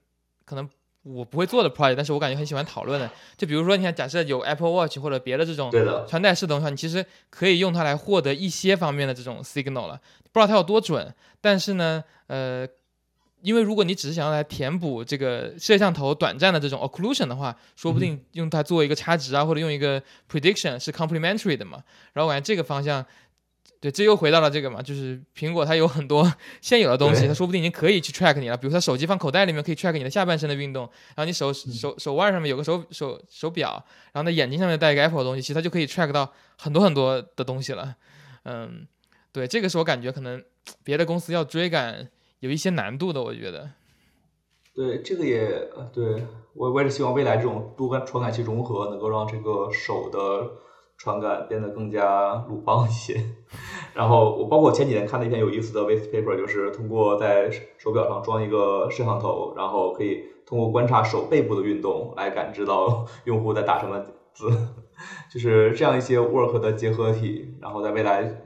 [0.45, 0.69] 可能。
[1.07, 3.11] 我不会做的 project，但是我感觉很喜欢讨论的。
[3.37, 5.71] 就比如说，你看，假设有 Apple Watch 或者别的这种
[6.09, 10.01] 穿戴式的话，你其实可以用它来获得一些方面的这种 signal 了。
[10.33, 12.67] 不知道它有多准，但是呢，呃，
[13.45, 21.85] 因为如果你只是想要来填补这个摄像头短暂的这种 occlusion 的话，说不定用它做一个差值啊，或者用一个 prediction 是 complementary 的嘛。
[22.15, 23.05] 然后我感觉这个方向。
[23.81, 28.57] 对，这又回到了这个嘛，就是苹果它有很多现有的东西，它说不定已经可以去 track 你了。
[28.57, 33.73] 比如它手机放口袋里面可以 track 你的下半身的运动，然后你手手手腕上面有个手手手表，
[34.13, 37.95] 然后那眼睛上面戴一个 Apple 的东西，其实它就可以 track 到很多很多的东西了。
[38.45, 38.87] 嗯，
[39.33, 40.43] 对，这个是我感觉可能
[40.83, 42.09] 别的公司要追赶
[42.45, 43.71] 有一些难度的，我觉得。
[44.75, 50.19] 对，这个也对我我也是希望未来这种多传感器融合能够让这个手的。
[50.97, 53.21] 传感变得更加鲁棒一些，
[53.95, 64.49] 然后我包括我前几天看了一篇有意思的 waste paper，就是通过在手表上装一个摄像头，然后可以通过观察手背部的运动来感知到用户在打什么字，
[65.29, 68.43] 就是这样一些 work 的结合体，然后在未来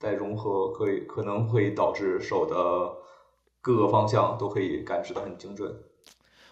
[0.00, 2.54] 再融合，可以可能会导致手的
[3.62, 5.74] 各个方向都可以感知的很精准。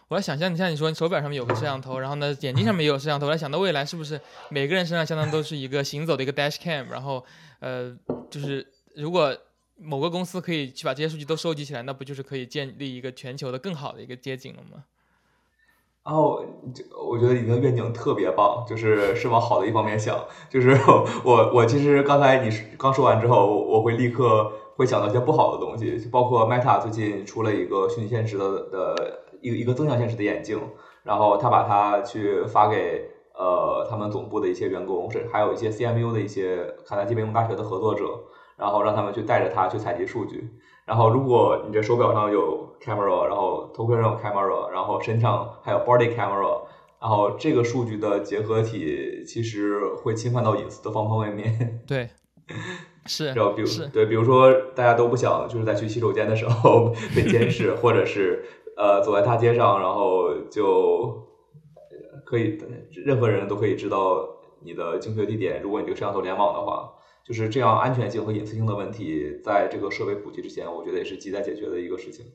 [0.09, 3.27] 我在想象，你像你说，你手表上面有个摄像头，然后呢，眼睛上面也有摄像头。
[3.27, 7.25] 我在想到未来是不是每个人身上相当都是一个行走的一个 dash cam，然后，
[7.61, 7.95] 呃，
[8.31, 9.37] 就是如果
[9.77, 14.85] 某个公司可以去把这些数据都收集起来，那不就是可以建立一个全球的更好的一个街景了吗？
[16.03, 16.45] 然后，
[17.09, 20.19] 我觉得你的愿景特别棒，就是是往好的一方面想。
[20.49, 20.71] 就是
[21.23, 30.59] 我，我其实刚才你刚说完之后，我会立刻会想到一些不好的东西，就包括 Meta 最近出了一个虚拟现实的的一个一个增强现实的眼镜，
[31.03, 38.05] 然后他把它去发给呃他们总部的一些员工，是还有一些 CMU 的一些卡耐基梅隆大学的合作者，
[38.57, 40.49] 然后让他们去带着它去采集数据。
[40.87, 46.63] 然后，如果你这手表上有 camera，然后头盔上有 camera，然后身上还有 body camera，
[46.99, 51.81] 然后这个数据的结合体其实会侵犯到隐私的方方面面。
[51.87, 52.09] 对，
[53.07, 53.27] 是。
[53.27, 58.45] 然后，比如对，比如说大家都不想就是在去洗手间的时候 被监视，或者是
[58.77, 61.27] 呃走在大街上，然后就
[62.25, 62.59] 可以
[63.05, 64.29] 任何人都可以知道
[64.63, 65.61] 你的精确地点。
[65.63, 66.95] 如果你这个摄像头联网的话。
[67.23, 72.27] 就是这样，安全性和隐私性的问题，在这个设备普及之前，我觉得也是亟待解决的一个事情。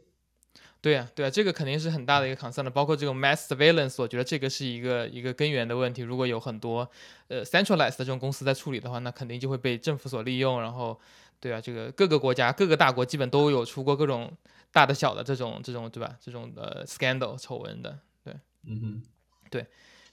[0.85, 2.69] 对呀，对啊，这个肯定是很大的一个 concern 的。
[2.69, 6.03] 包括这种 mass surveillance，我觉得这个是一个一个根源的问题。
[6.03, 6.87] 如果有很多
[7.27, 10.61] 呃 centralized 的这种公司在处理的话，那肯定就会被政府所利用。
[10.61, 10.99] 然后，
[11.39, 14.31] 对啊，这个各个国家各个大国基本都有出过各种
[14.71, 16.15] 大的小的这种这种对吧？
[16.21, 17.97] 这种呃 scandal 丑闻的。
[18.23, 18.35] 对，
[18.67, 19.01] 嗯哼，
[19.49, 19.65] 对，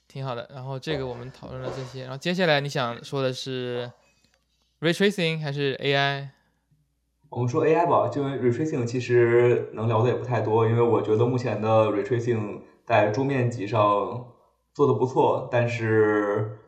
[0.07, 0.49] 挺好的。
[0.51, 3.91] 然后这个我们讨论了这些，然后接下来你想说的是
[4.79, 6.29] ？Ray tracing 还是 AI？
[7.35, 14.25] 我们说 AI 吧，因为 Ray tracing 其实能聊的也不太多，因为我觉得目前的 Ray tracing 在桌面级上
[14.75, 16.59] 做的不错，但是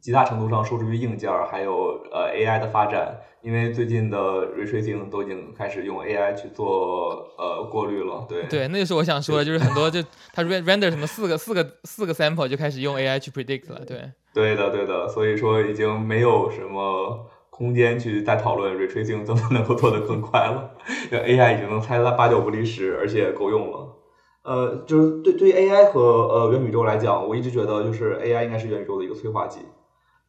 [0.00, 8.24] 极大程度上受制于硬件还有呃 AI 的发展，因为最近的 Ray tracing 都已经开始用 AI 去做呃过滤了。
[8.26, 13.84] 对对，那就是我想说的，就是很多就它 render 什么四个四个四个 sample 就开始用 AI 去 predict 了。
[13.84, 17.26] 对对的对的，所以说已经没有什么。
[17.56, 20.72] 空间去再讨论 ray tracing 怎么能够做得更快了，
[21.12, 23.94] 因为 AI 已经能猜了八九不离十，而且够用了。
[24.42, 29.60] 呃，就是对对于 AI 和呃元宇宙来讲，我一直觉得就是 AI 应该是元宇宙的一个催化剂。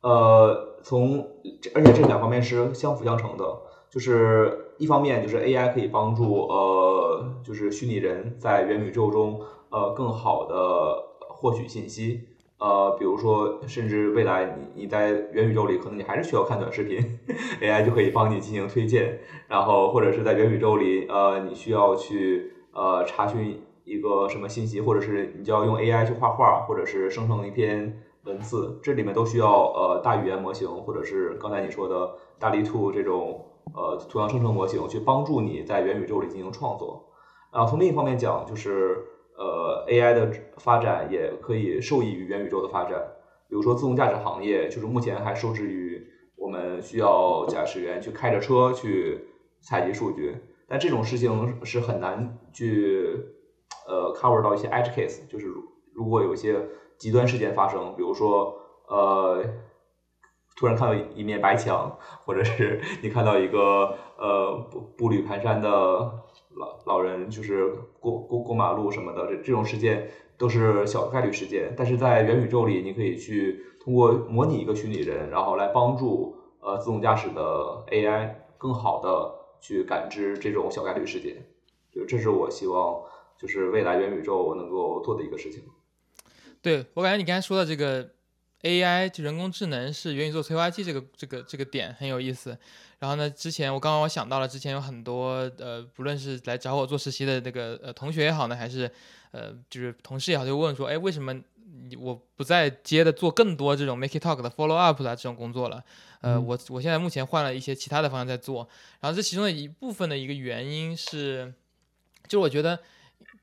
[0.02, 1.28] 呃，从
[1.74, 3.44] 而且这两方面是相辅相成的，
[3.90, 10.56] 就是一方面就是 AI 可以帮助呃就是虚拟人在元宇宙中呃更好的
[11.28, 12.35] 获取信息。
[12.58, 17.20] 呃，比如说，甚至未来你你在元宇宙里，可能你还是需要看短视频，
[17.62, 19.20] AI 就可以帮你进行推荐。
[19.50, 37.06] 然后或者是在元宇宙里，呃，你需要去呃查询一个什么信息，或者是你就要用 AI 去画画，或者是生成一篇文字，这里面都需要呃大语言模型，或者是刚才你说的大力兔这种呃图像生成模型，去帮助你在元宇宙里进行创作。
[37.52, 39.10] 然后从另一方面讲，就是。
[39.38, 43.02] 呃，AI 的发展也可以受益于元宇宙的发展。
[43.50, 46.02] 比如说，自动驾驶行业就是目前还受制于
[46.36, 49.28] 我们需要驾驶员去开着车去
[49.62, 50.36] 采集数据，
[50.68, 53.08] 但这种事情是很难去
[53.88, 55.48] 呃 cover 到一些 edge case，就是
[55.94, 56.60] 如果有一些
[56.98, 58.56] 极端事件发生，比如说
[58.88, 59.44] 呃
[60.58, 66.24] 突然看到一面白墙，或者是你看到一个呃步步履蹒跚的。
[66.56, 67.68] 老老人就是
[68.00, 71.74] 过过过马路什么的，这这种事件都是小概率事件。
[71.78, 77.42] 但是在元宇宙里，你可以去通过模拟一个虚拟人，然后来帮助呃自动驾驶的
[77.92, 81.46] AI 更好的去感知这种小概率事件。
[81.92, 83.02] 就这是我希望，
[83.38, 85.64] 就是未来元宇宙能够做的一个事情。
[86.62, 88.10] 对我感觉你刚才说的这个
[88.66, 92.58] AI 就人工智能是元宇宙催化剂，这个这个这个点很有意思。
[92.98, 93.30] 然后呢？
[93.30, 98.90] 之前我刚刚我想到了，之前有很多呃，不论是来找我做实习的那个呃同学也好呢，还是
[99.32, 105.84] 呃就是同事也好，就问说，哎，为什么你我不再接的做更多这种 make it talk 的 follow up 的这种工作了？
[106.22, 108.68] 呃，我我现在目前换了一些其他的方向在做。
[109.02, 111.54] 然后这其中的一部分的一个原因是，
[112.28, 112.80] 就我觉得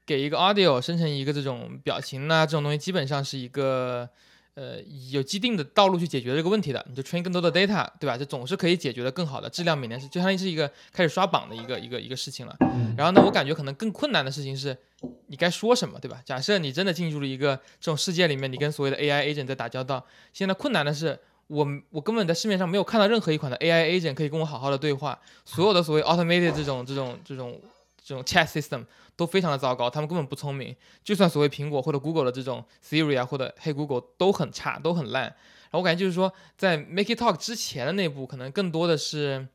[0.05, 4.09] 给一个 audio 生成一个这种表情呢，这种东西基本上是一个。
[4.55, 4.79] 呃，
[5.11, 8.19] 有既定的道路去解决这个问题的，你就 train 更多的 data，对吧？
[8.19, 12.55] 这总是可以解决的更好的，质量每年是就相当于是一个开始刷榜的一个一个一个事情了。
[12.95, 14.77] 然后呢，我感觉可能更困难的事情是，
[15.29, 16.21] 你该说什么，对吧？
[16.23, 27.59] 假设你真的进入了一个这种世界里面，你跟所谓的 AI agent 在打交道，现在困难的是，我我根本在市面上没有看到任何一款的 AI agent 可以跟我好好的对话，所有的所谓 automated 这种这种这种
[28.05, 28.85] 这种 chat system。
[29.17, 30.75] 都非常的糟糕，他们根本不聪明。
[31.05, 35.25] 就算所谓苹果或者 Google 的这种 Siri 啊，或者 Hey Google 都很差，都很烂。
[35.25, 39.47] 然后我感觉就是说，在 Make It Talk 之前的那步，可能更多的是，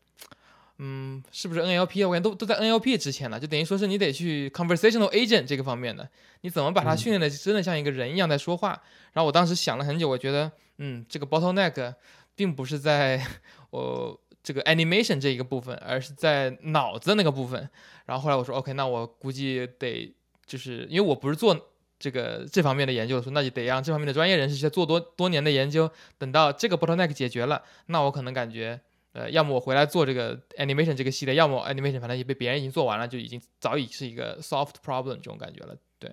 [0.77, 2.07] 嗯，是不是 NLP 啊？
[2.07, 6.09] 我感觉都都在 NLP 之前了，就等于说是你得去 Conversational Agent 这个方面的，
[6.41, 8.69] 你怎么把它训练的真的像一个人一样在说话？
[9.13, 11.95] 然后我当时想了很久，我觉得，嗯，这个 Bottleneck
[12.35, 13.25] 并不是在
[13.71, 14.19] 我。
[14.47, 17.69] 这个 animation 这一个部分，而是在脑子那个部分。
[18.05, 21.53] 然后后来我说，OK，那我估计得就是因为我不是做
[21.99, 28.79] 这个这方面的研究，说那就得让这方面的专业人士去做多多年的研究，等到这个 bottleneck 解决了，那我可能感觉，
[29.11, 36.09] 呃，要么我回来做这个 animation 这个系列，要么 animation 反正也被别人已经做完了，就已经早已是一个 soft problem 这种感觉了，对。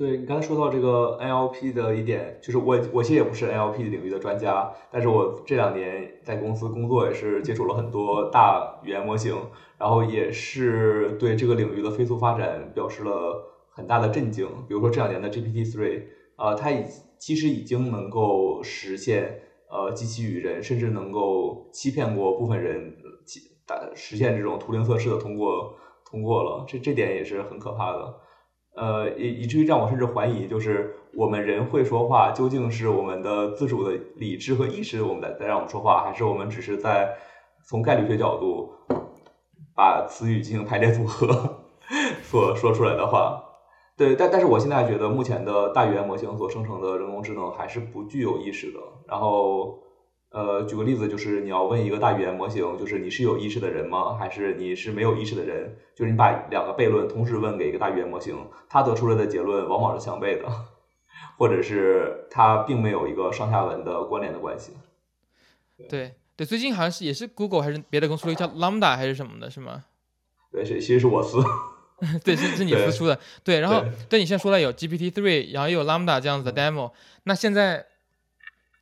[0.00, 9.36] 对你刚才说到这个 NLP 的一点，就是我我其实也不是 NLP 领域的专家，但是我这两年在公司工作也是接触了很多大语言模型，
[9.76, 14.48] 然后也是对这个领域的飞速发展表示了很大的震惊。
[14.66, 16.04] 比如说这两年的 GPT-3，
[16.36, 16.82] 呃，它已
[17.18, 19.38] 其实已经能够实现
[19.68, 22.96] 呃机器与人，甚至能够欺骗过部分人，
[23.66, 25.74] 打实现这种图灵测试的通过
[26.10, 28.14] 通过了，这这点也是很可怕的。
[28.80, 37.14] 呃，以以至于让我甚至怀疑，就是我们人会说话，究竟是我们的自主的理智和意识，我们在在让我们说话，还是我们只是在
[37.62, 38.72] 从概率学角度
[39.74, 41.60] 把词语进行排列组合
[42.24, 43.44] 所说出来的话？
[43.98, 48.80] 对，但但是我现在觉得，目前的大语言模型所生成的人工智能还是不具有意识的。
[49.06, 49.78] 然后。
[50.30, 54.14] 呃，举个例子，就是你要问一个大语言模型，就是你是有意识的人吗？
[54.14, 55.76] 还是你是没有意识的人？
[55.92, 58.36] 就是你把两个悖论同时问给一个大语言模型，
[58.68, 60.48] 它得出来的结论往往是相悖的，
[61.36, 64.72] 或者是它并没有一个上下文的关联的关系。
[65.88, 69.84] 对对，最近好像是也是 Google 还是别的公司出一个叫 Lambda 还是什么的，是吗？
[70.52, 71.42] 对，是其实是我司。
[72.24, 73.18] 对，是是你司出的。
[73.42, 76.92] 对，然后对你现在说了有 GPT three，然后又有 Lambda 这样子的 demo，
[77.24, 77.84] 那现在。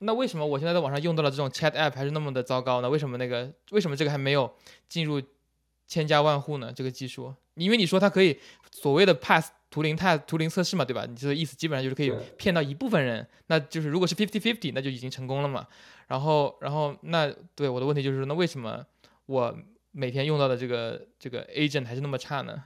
[0.00, 2.88] 那为什么我现在在网上用到了这种 Chat App 还是那么的糟糕呢？
[2.88, 4.52] 为什么那个为什么这个还没有
[4.88, 5.20] 进入
[5.86, 6.72] 千家万户呢？
[6.72, 8.38] 这个技术，因为你说它可以
[8.70, 11.04] 所谓的 pass 图灵态图灵测试嘛，对吧？
[11.06, 15.66] 你这个意思基本上就是可以骗到一部分人，那就是如果是 fifty fifty，那就已经成功了嘛。
[16.06, 18.86] 然后，然后那对我的问题就是说，那为什么
[19.26, 19.54] 我
[19.90, 22.64] 每天用到的这个这个 agent 还是那么差呢？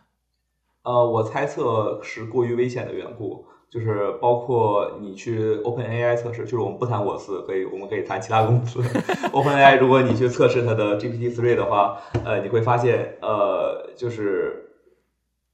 [0.82, 3.46] 呃，我猜测是过于危险的缘故。
[3.72, 8.80] 就是包括你去 Open AI 测试，就是我们不谈我司，可以我们可以谈其他公司。
[9.32, 14.74] Open AI 如果你去测试它的 GPT three 的话，呃，你会发现，呃，就是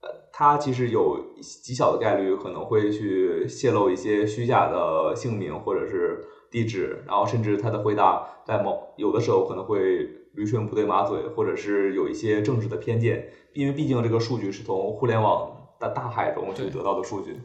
[0.02, 6.18] 呃，它其实有极小的概率可能会去泄露一些虚假的姓名或者是
[6.50, 15.54] 地址，然后甚至它的回答在某有的时候可能会驴唇不对马嘴，或者是有一些政治的偏见，因为毕竟这个数据是从互联网。
[15.80, 17.40] 的大海中去得到的数据，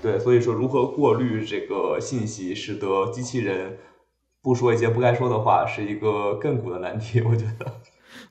[0.00, 3.78] 对，所以说如何过滤这个信息，使得机器人
[4.42, 7.20] 不说一些不该说的话，是一个亘古的难题。
[7.20, 7.80] 我觉得，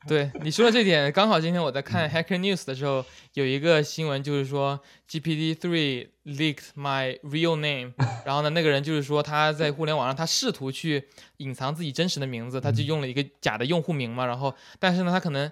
[0.07, 7.93] 对你说的这点，刚好今天我在看 Hacker News 的时候，有一个新闻就是说 GPT three leaked my real name，
[8.25, 11.03] 然后呢，那个人就是说他在互联网上他试图去
[11.37, 15.51] 隐藏自己真实的名字，他就用了一个假的用户名嘛，然后但是呢，他可能。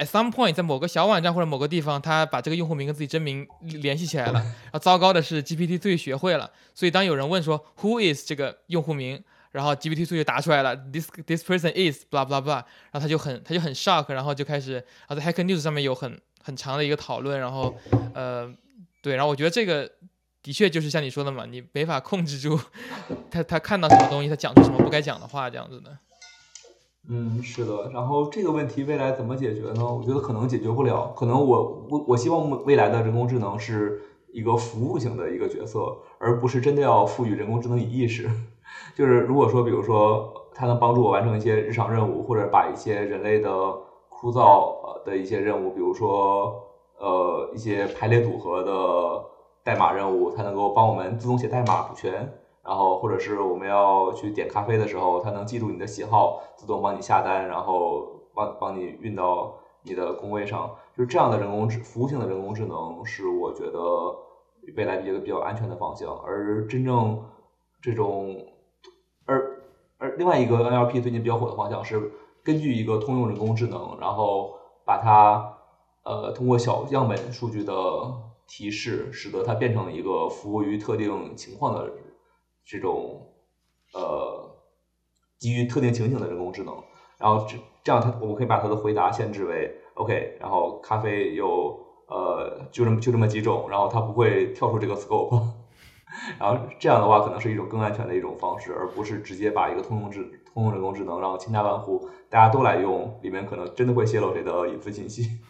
[0.00, 4.32] At some point，在某个小网站或者某个地方，他把这个用户名跟自己真名联系起来了。
[4.32, 15.60] 然后糟糕的是，GPT 最学会了，所以当有人问说 Who is 这个用户名，然后 GPT 最就答出来了，This this person is blah blah blah，然后他就很他就很 shock，然后就开始，然后在 Hacker News
[15.60, 17.76] 上面有很很长的一个讨论，然后
[18.14, 18.50] 呃
[19.02, 19.86] 对，然后我觉得这个
[20.42, 22.58] 的确就是像你说的嘛，你没法控制住
[23.30, 25.94] 他他看到什么东西，他讲出什么不该讲的话这样子的。
[27.08, 27.90] 嗯，是的。
[27.92, 29.84] 然后这个问题未来怎么解决呢？
[29.92, 31.12] 我觉得可能解决不了。
[31.16, 34.00] 可能我我我希望未来的人工智能是
[34.32, 35.80] 一个服务型的一个角色，
[36.18, 38.28] 而不是真的要赋予人工智能以意识。
[38.94, 40.22] 就是如果说，比如说
[40.54, 43.50] 它能帮助我完成一些日常任务，或者把一些人类的
[44.08, 46.54] 枯燥的一些任务，比如说
[46.98, 49.24] 呃一些排列组合的
[49.64, 52.30] 代码任务，它能够帮我们自动写代码补全。
[52.62, 60.70] 然后，或者是我们要去点咖啡的时候，它能记住你的喜好，自动帮你下单，然后帮帮你运到你的工位上。
[60.94, 63.80] 就是这样的人工智服务性的人工智能，是我觉得
[64.76, 66.14] 未来一个比较安全的方向。
[66.18, 67.24] 而真正
[67.80, 68.44] 这种，
[69.24, 69.62] 而
[69.96, 72.12] 而另外一个 NLP 最近比较火的方向是
[72.44, 74.54] 根据一个通用人工智能，然后
[74.84, 75.56] 把它
[76.04, 77.72] 呃通过小样本数据的
[78.46, 81.90] 提示，使得它变成一个服务于特定情况的。
[82.70, 83.26] 这种
[83.94, 84.48] 呃
[85.38, 86.76] 基于特定情景的人工智能，
[87.18, 95.42] 然后这这样它我们可以把它的回答限制为 OK，然后咖啡有呃就这么就这么几种，然后它不会跳出这个 scope，
[96.38, 105.40] 然后这样的话可能是一种更安全的一种方式，而不是直接把一个通用智通用人工智能，然后千家万户大家都来用，里面可能真的会泄露谁的隐私信息。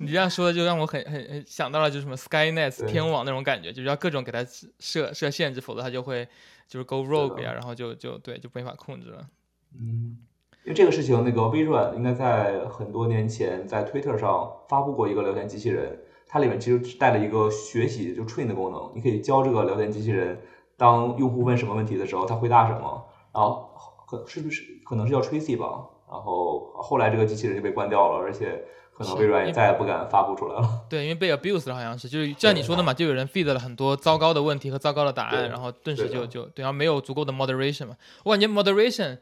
[0.00, 4.44] 你这样说的就让我很很很想到了，就是什么 Skynet 天网那种感觉，就是要各种给它
[4.78, 6.26] 设设限制，否则它就会。
[6.70, 9.26] 就是 go rogue 呀，然后就就对，就没法控制了。
[9.74, 10.16] 嗯，
[10.62, 15.98] 因为这个事情，那个微软应该在很多年前在 Twitter 上发布过一个聊天机器人，
[16.28, 20.40] 它里面其实带了一个学习就 train 的功能，你可以教这个聊天机器人，
[20.76, 23.68] 当用户问什么问题的时候，它回答什么，然后
[24.06, 25.84] 可是不是可能是叫 Tracy 吧？
[26.08, 28.64] 然后后来这个机器人就被关掉了，而且
[28.96, 30.86] 可能微软也再也不敢发布出来了。
[30.88, 37.96] 对，因为被 abused 了，好像是，就是像你说的嘛，就有人 feed 了很多糟糕的问题和糟糕的答案，然后顿时就就对，然后没有足够的 moderation 嘛。
[38.24, 39.18] 我感觉 moderation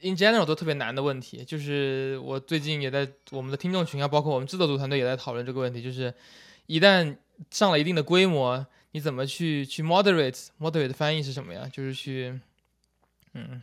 [0.00, 6.12] in general 都特别难的问题，就是我最近也在我们的听众群啊，包括我们制作组团队也在讨论这个问题，就是
[6.66, 7.16] 一旦
[7.50, 11.68] 上了一定的规模，你怎么去去 moderate？moderate 的翻译是什么呀？
[11.72, 12.40] 就是去，
[13.34, 13.62] 嗯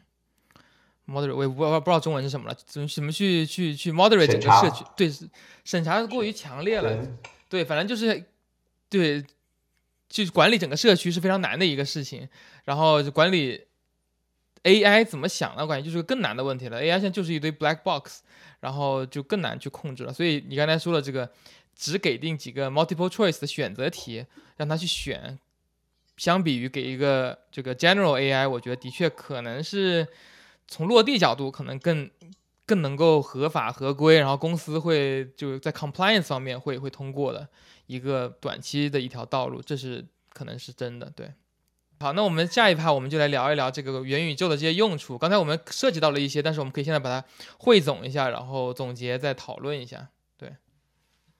[1.07, 4.85] ，moderate 我也不不不知道中文是什么了，怎么怎么去去去 moderate 整个社区？
[4.95, 5.11] 对，
[5.63, 6.95] 审查过于强烈了。
[7.49, 8.25] 对，反正就是
[8.89, 9.25] 对，
[10.09, 12.27] 去管理整个社区是非常难的一个事情。
[12.65, 13.65] 然后管理
[14.63, 15.63] AI 怎么想呢？
[15.63, 16.81] 我感觉就是个更难的问题了。
[16.81, 18.21] AI 现在就是一堆 black box，
[18.59, 20.13] 然后就更难去控制了。
[20.13, 21.31] 所以你刚才说了这个。
[21.79, 25.37] 只给定几个 multiple choice 的选择题，让他去选，
[26.17, 30.07] 相比于给一个这个 general AI，我觉得的确可能是
[30.67, 32.09] 从落地角度可能更
[32.65, 37.47] 更能够合法合规，然后公司会就在 compliance 方面会会通过的
[37.85, 41.09] 一个短期的一条道路，这是可能是真的。
[41.15, 41.33] 对，
[41.99, 45.17] 好，那我们下一趴我们就来聊一聊这个元宇宙的这些用处。
[45.17, 47.25] 刚才我们涉及到了一些，但是我们可以现在把它
[47.57, 50.09] 汇总一下，然后总结再讨论一下。
[50.37, 50.51] 对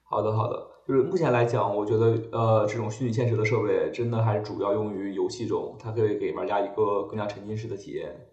[0.02, 8.26] 好的，好的，就是目前来讲，我觉得，呃，这种虚拟现实的设备真的还是主要用于游戏中，它可以给玩家一个更加沉浸式的体验。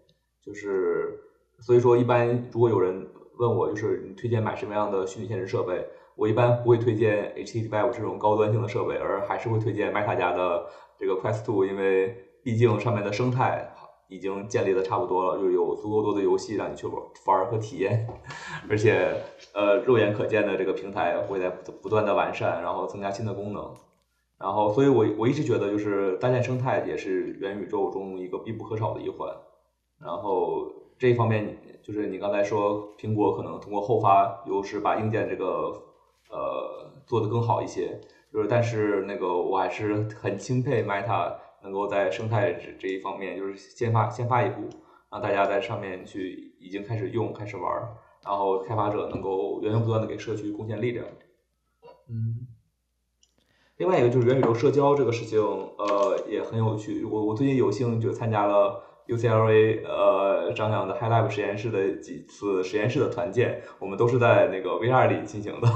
[0.46, 1.18] 就是，
[1.58, 3.04] 所以说，一般如果有人
[3.38, 5.84] 问我，就是你推荐买什么样的虚拟现实设备，
[6.14, 10.64] 我一般不会推荐 HTC Vive 这种高端性的设备，而还是会推荐 Meta 家的
[10.96, 13.72] 这个 Quest 2，因为毕竟上面的生态。
[14.08, 18.06] 已经建立的差不多了，就有足够多的游戏让你去玩玩和体验，
[18.70, 19.12] 而且
[19.52, 23.74] 呃肉眼可见的这个平台会在不断的完善，然后增加新的功能，
[24.38, 29.28] 然后所以我我一直觉得就是搭建生态也是元宇宙中一个必不可少的一环，
[30.00, 35.82] 然后这一方面就是你刚才说苹果可能通过后发优势把硬件这个
[36.30, 38.00] 呃做得更好一些，
[38.32, 41.36] 就是但是那个我还是很钦佩 Meta。
[41.62, 44.68] 能够在生态这这一方面，就是先发先发一步，
[45.10, 51.04] 让大家在上面去已经开始用开始玩儿，然后开发者能够源源不断的给社区贡献力量。
[52.08, 52.46] 嗯，
[53.78, 57.04] 另外一个就是元宇宙社交这个事情，呃，也很有趣。
[57.04, 65.68] 我我最近有幸就参加了 UCLA 呃张亮的 High Lab 实验室的几次实验室的团建，我们都是在那个 VR 里进行的。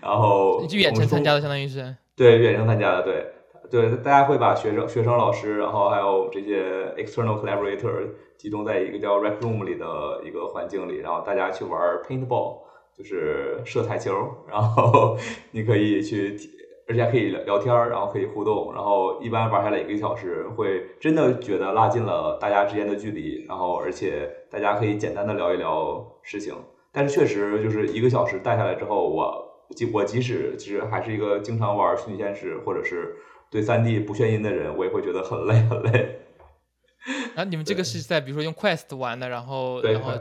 [0.00, 3.26] 然后你去远程参加的，相当于是对远程参加的，对。
[3.70, 9.86] 对，大家会把学生、学生、老师，然后还有这些 external collaborator 集中在一个叫 rec room 里的
[10.24, 12.58] 一个环境里，然后大家去玩 paintball，
[12.98, 14.12] 就是射彩球，
[14.48, 15.16] 然后
[15.52, 16.36] 你可以去，
[16.90, 26.52] 而且还可以聊聊天儿，然后可以互动，然后一般玩下来一个小时，会真的觉得拉近了大家之间的距离，然后而且大家可以简单的聊一聊事情，
[26.92, 33.16] 但是确实就是一个小时带下来之后，我即我即使其实还是一个经常玩虚拟现实或者是。
[33.52, 36.20] 对三 D 不眩晕的人，我也会觉得很累很累。
[37.34, 40.12] 然后你们这个是在比如说用 Quest 玩的，然后然后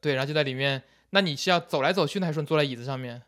[0.00, 0.82] 对，然后就在里面。
[1.10, 3.20] 那你是要走来走去呢，还是说坐在椅子上面？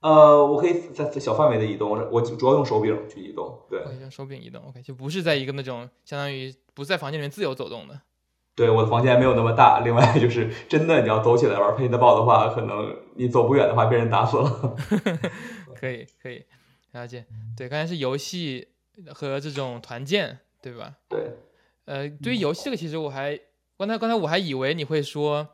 [0.00, 3.58] 呃，我可以在在小范围的移动，我主要用手柄去移动。
[3.68, 8.00] 对，用手柄移动，OK，就不是在一个那种相当于不在房间里面自由走动的。
[8.54, 9.80] 对，我的房间没有那么大。
[9.80, 14.76] 另外 就是真的你要走起来玩 Paintball 的话，可能你走不远的话被人打死了。
[15.78, 16.44] 可以可以
[16.92, 17.24] 了解。
[17.56, 18.68] 对，刚才是游戏。
[19.14, 20.92] 和这种团建，对吧？
[21.08, 21.30] 对。
[21.84, 23.38] 呃，对于游戏这个，其实我还
[23.76, 25.50] 刚才刚才我还以为你会说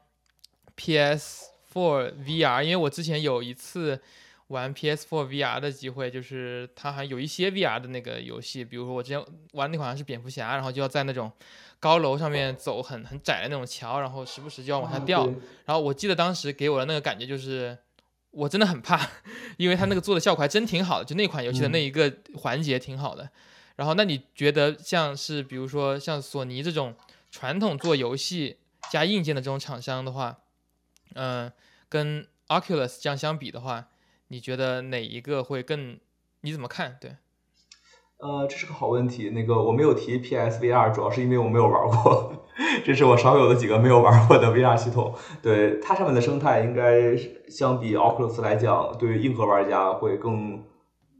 [0.78, 4.01] PS4 VR，因为我之前有一次
[4.49, 11.30] 玩 PS4 VR 的机会，就是它还有一些 VR 的那个游戏，比如说我之前玩那款是蝙蝠侠，然后就要在那种
[11.80, 15.26] 高楼上面走很很窄的那种桥，然后时不时就要往下掉。
[15.64, 17.76] 然后我记得当时给我的那个感觉就是。
[18.36, 19.01] 我真的很怕，
[19.59, 23.30] 因为他那个做的效果还真挺好的，就那款游戏的那一个环节挺好的。
[23.76, 26.97] 然后，那你觉得像是比如说像索尼这种
[27.30, 28.57] 传统做游戏
[28.90, 30.36] 加硬件的这种厂商的话，
[31.14, 31.53] 嗯，
[31.88, 33.86] 跟 Oculus 这样相比的话，
[34.35, 35.97] 你觉得哪一个会更？
[36.41, 36.99] 你怎么看？
[37.01, 37.12] 对。
[38.18, 39.30] 呃，这是个好问题。
[39.30, 42.32] 那个我没有提 PSVR，主要是因为我没有玩过，
[42.85, 45.14] 这是我少有的几个没有玩过的 VR 系统。
[45.41, 47.16] 对它上面的生态，应该
[47.49, 50.64] 相比 Oculus 来讲，对于硬核玩家会更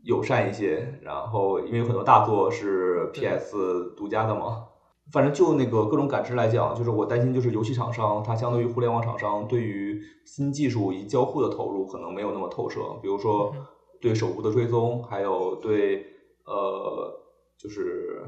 [0.03, 0.99] 友善一些。
[1.03, 4.65] 然后因为有很多大作是 PS 独家的嘛，
[5.13, 12.81] 反正就那个各种感知来讲，就是我担心就是游戏厂商它相对于互联网厂商对于新技术以及交互的投入可能没有那么透彻。
[13.03, 13.55] 比如说。
[14.01, 16.05] 对手部的追踪，还有对
[16.45, 17.11] 呃
[17.57, 18.23] 就是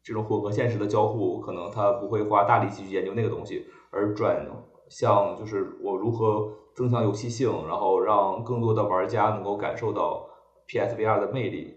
[0.00, 4.46] 这种混合现实的交互，可能它不会花大力气去研究那个东西，而转
[4.88, 10.24] 向就是我如何增强游戏性，然后让更多的玩家能够感受到
[10.68, 11.74] PSVR 的魅力，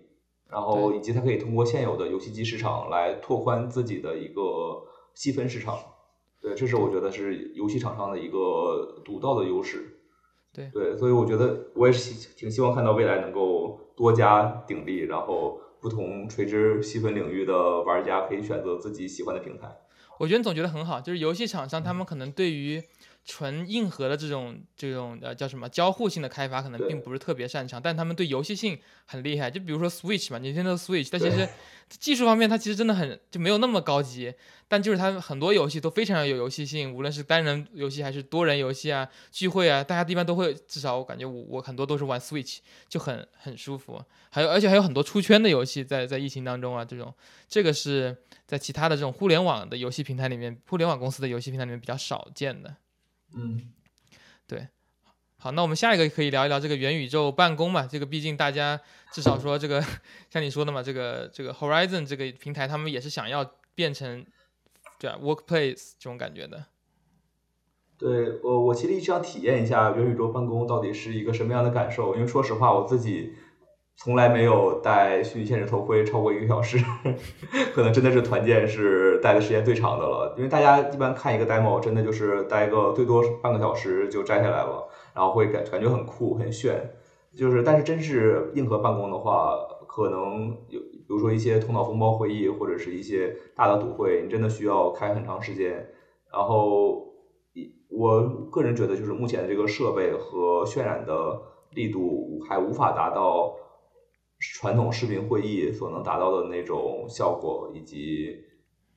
[0.52, 4.84] 然后以及它可以通过现有的游戏机市场来拓宽自己的一个
[5.14, 5.80] 细分市场。
[6.42, 10.00] 对，这是我觉得是游戏厂商的一个独到的优势。
[10.54, 19.68] 对对，所以我觉得我也是挺希望看到未来能够多家鼎立，然后不同垂直细分领域的玩家可以选择自己喜欢的平台。
[20.20, 22.84] 我觉得你总觉得很好，就是游戏厂商他们可能对于。
[23.24, 29.50] 纯硬核的这种这种呃叫什么交互性的开发可能并不是特别擅长，但他们对游戏性很厉害。
[29.50, 31.48] 就比如说 Switch 嘛，你听到 Switch，但其实
[31.88, 34.34] 技术方面它其实真的很就没有那么高级，
[34.68, 42.58] 但就是它很多游戏都非常有游戏性，无论是单人游戏还是多人游戏啊，聚会啊，大家一般都会至少我感觉我我很多都是玩 Switch，
[42.90, 44.04] 就很很舒服。
[44.32, 47.14] 还有而且还有很多出圈的游戏在在疫情当中啊，这种
[47.48, 48.18] 这个是
[48.48, 52.76] 在其他的这种互联网的游戏平台里面，互联网公司的游戏平台里面比较少见的。
[53.36, 53.62] 嗯，
[54.48, 54.68] 对，
[55.38, 57.88] 好，那我们下一个可以聊一聊这个元宇宙办公嘛？
[57.88, 58.80] 这个毕竟大家
[59.12, 59.84] 至少说这个
[60.30, 64.26] 像你说的嘛，这个这个 Horizon 这个平台，他们也是想要变成
[65.00, 66.66] 对啊 Workplace 这种感觉的。
[67.98, 73.34] 对，我我其实一直想体验一下元宇宙办公到底是一个什么样的感受，因为说实话，我自己。
[74.04, 76.84] 从来没有戴虚拟现实头盔超过一个小时，
[77.72, 80.34] 可能真的是团建是戴的时间最长的了。
[80.36, 86.94] 因为大家一般看一个 demo，真的就是待个最多半个小时就摘下来了，然后会感感觉很酷很炫。
[87.38, 89.56] 就是，但是真是硬核办公的话，
[89.88, 95.74] 可能有比如说一些头脑风暴会议或者是一些大的赌会，你真的需要开很长时间。
[96.34, 97.06] 然后，
[97.92, 101.40] 我个人觉得，就是目前的这个设备和渲染的
[101.76, 103.54] 力度还无法达到。
[104.42, 108.44] 传统视频会议所能达到的那种效果，以及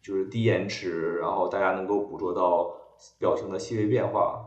[0.01, 2.74] 就是低延迟，然后大家能够捕捉到
[3.18, 4.42] 表情的细微变化，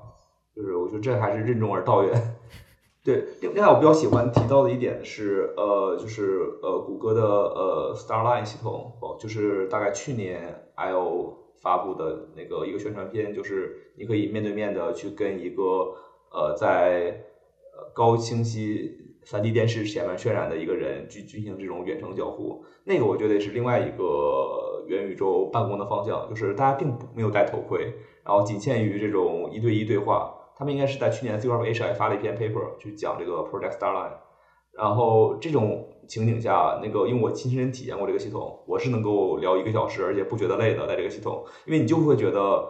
[0.55, 2.35] 就是我觉得这还是任重而道远。
[3.03, 15.93] 对，另另外我比较喜欢提到的一点是，呃，就是呃，谷歌的呃 Starline 系统，哦，就是大概去年 I/O 发布的那个一个宣传片，就是你可以面对面的去跟一个
[16.31, 17.23] 呃在
[17.93, 19.03] 高清晰。
[19.29, 30.33] 三 D 电视前面渲染的一个人去进行这种远程交互，那个我觉得是另外一个元宇宙办公的方向，就是大家并不没有戴头盔，然后仅限于这种一对一对话。
[30.55, 34.13] 他们应该是在去年 c 2 H 还发了一篇 paper 去讲这个 Project Starline，
[34.71, 42.65] 然后这种情景下，那个因为我亲身体验过这个系统，我是能够聊一个小时，而且不觉得累的，在这个系统，因为你就会觉得。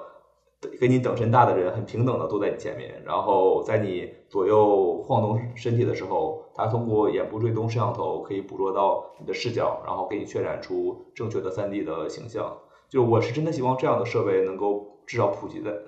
[0.79, 12.57] 跟你等身大的人很平等的坐在你前面，然后在你左右晃动身体的时候，他通过眼部追踪摄像头可以捕捉到你的视角，然后给你渲染出正确的 3D 的形象。
[12.89, 15.79] 就我是真的希望这样的设备能够至少普及的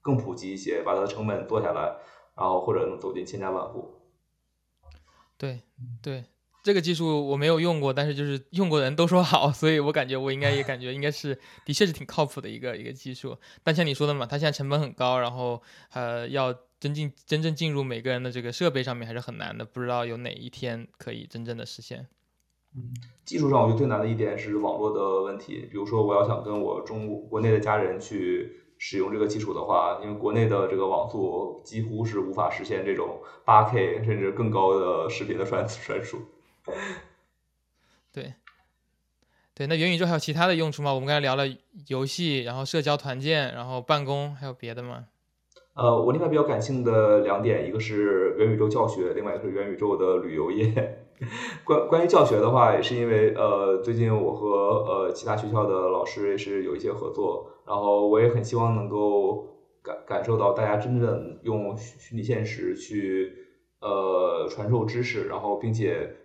[0.00, 1.96] 更普及一些，把它的成本做下来，
[2.36, 4.00] 然后或者能走进千家万户。
[5.36, 5.60] 对
[6.02, 6.24] 对。
[6.66, 13.38] 这个技术我没有用过，但是就是用过的人都说好，所以我感觉我应该也感觉应该是的确是挺靠谱的一个一个技术。
[13.62, 15.62] 但像你说的嘛，它现在成本很高，然后
[15.92, 22.08] 呃要真进真正进入每个人的这个设备上面还是很难的，不知道有哪一天可以真正的实现。
[22.74, 22.92] 嗯，
[23.24, 36.18] 技术上我觉得最难的一点是网络的问题，比如说我要想跟我中国内的家人去使用这个技术的话，因为国内的这个网速几乎是无法实现这种八 K 甚至更高的视频的传传输。
[38.12, 38.34] 对，
[39.54, 40.92] 对，那元宇宙还有其他的用处吗？
[40.92, 41.44] 我们刚才聊了
[41.88, 45.06] 游戏，然后社交团建，然后办公，还有别的吗？
[45.74, 51.02] 呃，我另外比较感兴趣的两点，一个是元宇宙教学，另外一个是元宇宙的旅游业。
[51.64, 54.48] 关关于教学的话，也是因为呃，最近我和
[54.86, 59.46] 呃其他学校的老师也是有一些合作，然后我也很希望能够
[59.82, 63.32] 感感受到大家真正用虚拟现实去
[63.80, 66.16] 呃传授知识，然后并且。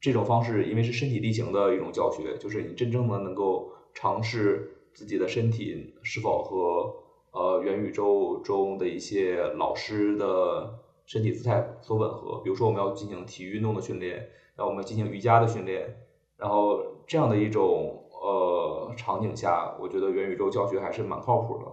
[0.00, 6.94] 这种方式，因为是身体力行的一种教学，就是你真正的能够尝试自己的身体是否和
[7.32, 12.40] 呃元宇宙中的一些老师的身体姿态所吻合。
[12.42, 15.96] 比如说，我们要进行体育运动的训练，那我们进行瑜伽的训练，
[16.38, 21.64] 然后这样的一种呃场景下，我觉得元宇宙教学还是蛮靠谱的。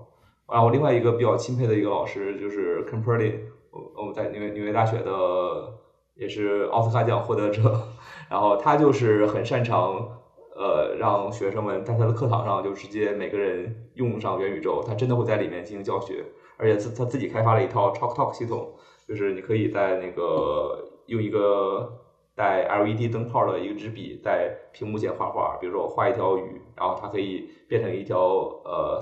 [0.53, 3.39] 然后另外一个比较钦佩的一个老师就是 k i m p e r l y
[3.71, 5.73] 我我们在纽约纽约大学的，
[6.15, 7.87] 也是奥斯卡奖获得者。
[8.29, 10.19] 然后他就是很擅长，
[10.55, 16.23] 呃，让学生们在他的课堂上就直接每个人用上元宇宙，他真的会在里面进行教学，
[16.57, 18.73] 而且自他自己开发了一套 Talk Talk 系统，
[19.07, 21.99] 就是你可以在那个用一个
[22.35, 28.19] 带 LED 灯泡的一支笔在屏幕前画画，比如说我画一条鱼，然后它可以变成一条
[28.65, 29.01] 呃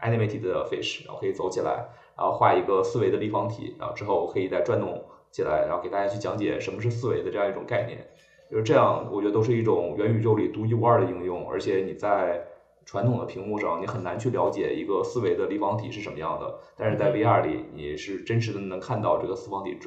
[0.00, 8.06] animated 的 fish，然后可以走起来，然后画一个四维的立方体，然后之后我可以再转动起来，然后给大家去讲解什么是四维的这样一种概念，
[8.50, 12.44] 就是这样，我觉得都是一种元宇宙里独一无二的应用，而且你在
[12.84, 19.78] 传统的屏幕上你很难去了解一个四维的立方体是什么样的，但是在 VR 里你是真实的能看到这个四方体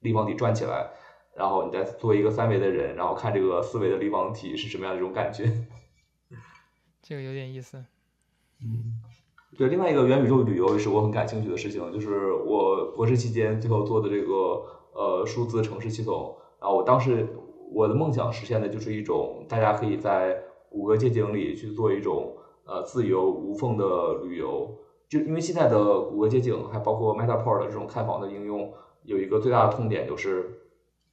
[0.00, 0.90] 立方体转起来。
[1.34, 5.44] 然后你再作为一个三维的人，然后看这个四维的立方体是什么样的一种感觉？
[7.02, 7.82] 这个有点意思。
[8.60, 9.00] 嗯，
[9.56, 14.62] 对，另外一个元宇宙旅游也是我很感兴趣的事情，就是我博士期间最后做的这个
[14.92, 16.36] 呃数字城市系统。
[16.60, 17.26] 然后我当时
[17.74, 24.70] 我的梦想实现的就是一种大家可以在谷歌街景里去做一种呃自由无缝的旅游。
[25.08, 28.72] 就因为现在的谷歌街景还包括 Matterport 这种看房的应用，
[29.04, 30.58] 有一个最大的痛点就是。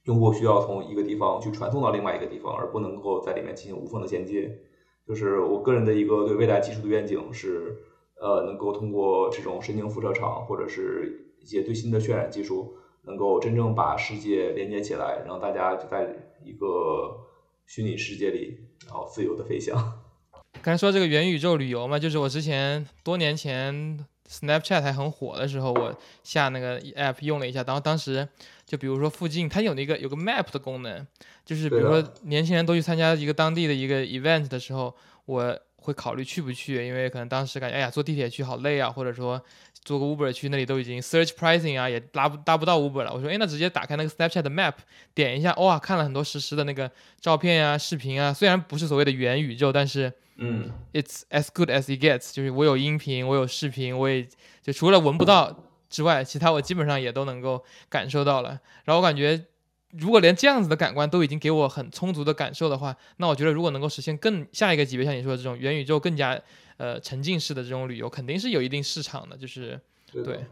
[0.04, 4.58] 用户需要从一个地方去传送到另外一个地方，而不能够在里面进行无缝的衔接。
[5.06, 7.76] 就是我个人的一个对未来技术的愿景是，
[8.18, 12.72] 呃，能够通过这种神经辐射场或者是一些最新的渲染技术，
[13.02, 16.08] 能够真正把世界连接起来，让大家就在
[16.44, 17.26] 一个
[17.66, 19.76] 虚拟世界里，然后自由的飞翔。
[20.62, 24.06] 刚才说这个元宇宙旅游嘛，就是我之前多年前。
[24.30, 25.92] Snapchat 还很火的时候，我
[26.22, 28.28] 下那个 app 用了一下，然后当时
[28.64, 31.04] 就比如说附近它有那个有个 map 的功能，
[31.44, 34.94] 就是比如说年轻人都去参加一个当地的一个 event 的时候，
[35.24, 39.42] 我会考虑去不去，因为可能当时感觉哎呀坐地铁去好累啊，或者说
[39.84, 44.74] 坐个 Uber 去那里都已经 search pricing 啊也拉不搭不到 Uber 了，我说哎那直接打开那个 Snapchat 的 map
[45.14, 50.12] 点一下，哇看了很多实时的那个照片啊视频啊，虽然不是所谓的元宇宙，但是。
[50.42, 54.26] 嗯，It's as good as it gets，就是我有音频，我有视频，我也
[54.62, 55.54] 就除了闻不到
[55.90, 58.58] 之外，其他我基本上也都能够感受到了。
[58.84, 59.44] 然后我感觉，
[59.90, 66.40] 如果连这样子的感官都已经给我很充足的感受的话，那我觉得如果能够实现更下一个级别，像你说的这种元宇宙更加
[66.80, 69.36] 呃沉浸式的这种旅游，肯定是有一定市场的。
[69.36, 69.78] 就是
[70.10, 70.46] 对，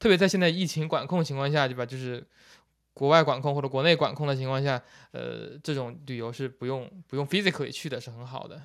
[0.00, 1.86] 特别在现在疫情管控情况下，对吧？
[1.86, 2.26] 就是
[2.92, 4.82] 国外管控或者国内管控的情况下，
[5.12, 8.60] 呃，这种旅游是不用不用 physically 去的，是很好的。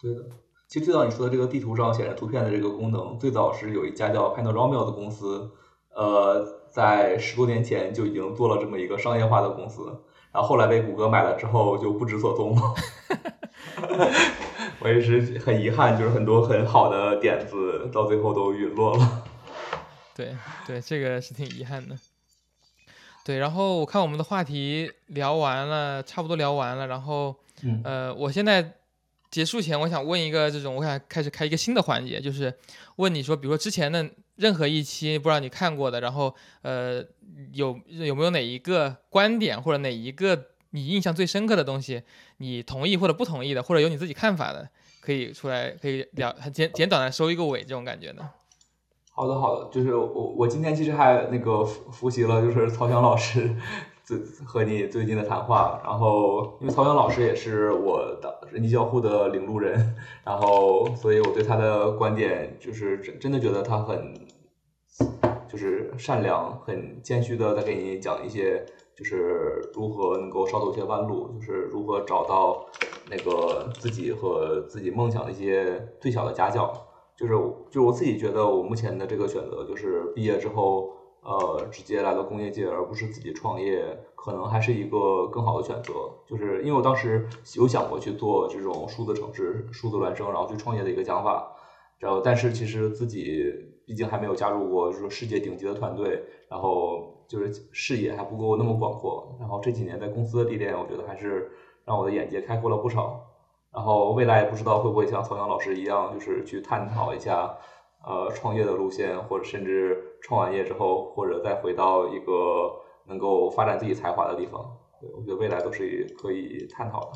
[0.00, 0.22] 对的，
[0.68, 5.50] 其实最早你说的这个地图上显示图片的这个功能，最早是有一家叫 Panorama 的公司，
[5.90, 12.74] 呃，在十多年前就已经做了这么一个商业化的公司，然后后来被谷歌买了之后就不知所踪了。
[14.80, 19.24] 我也是很遗憾，就是很多很好的点子到最后都陨落了。
[20.16, 20.34] 对
[20.66, 21.96] 对，这个是挺遗憾的。
[23.24, 27.36] 对，然后我看我们的话题聊完了，差不多聊完了，然后
[27.84, 28.76] 呃，我现在。
[29.30, 32.52] 结束前，我想问一个这种，我想开始开一个新的环节，就是
[32.96, 34.04] 问你说，比如说之前的
[34.34, 37.00] 任何一期不知道你看过的，然后呃
[37.52, 42.02] 有有没有哪一个观点或者哪一个你印象最深刻的东西，
[42.40, 44.68] 你同意或者不同意的，或者有你自己看法的，
[45.00, 48.28] 可以出来可以聊，很简简短的收一个尾这种感觉的。
[49.12, 53.54] 好的好的，就是我我今天其实还那个复复习了，就是曹翔老师
[54.02, 54.18] 最。
[54.44, 64.12] 和你最近的谈话，然后因为曹翔老师也是我的人机交互的领路人，然后所以我对他的观点就是真真的觉得他很
[65.48, 68.66] 就是善良，很谦虚的在给你讲一些
[69.00, 72.64] 就是如何能够少走一些弯路，就是如何找到
[73.10, 76.70] 那个自己和自己梦想的一些最小的家教，
[77.16, 77.32] 就是
[77.70, 80.92] 就我自己觉得我目前的这个选择就是毕业之后。
[81.22, 83.84] 呃，直接来到工业界，而不是自己创业，
[84.14, 85.92] 可能还是一个更好的选择。
[86.26, 91.54] 就是因为我当时有想过去做这种数字城市、数字孪生，然后去创业的一个想法。
[91.98, 93.52] 然后，但是其实自己
[93.84, 99.36] 毕竟还没有加入过说世界顶级的团队，然后就是视野还不够那么广阔。
[99.38, 101.50] 然后这几年在公司的历练，我觉得还是
[101.84, 103.24] 让我的眼界开阔了不少。
[103.72, 107.56] 然后未来也不知道会不会像曹阳老师一样，就是去探讨一下。
[108.02, 112.72] 呃，创业的路线，或者甚至创完业之后，或者再回到一个
[113.06, 117.10] 能够发展自己才华的地方，对我觉得未来都是可以探讨的。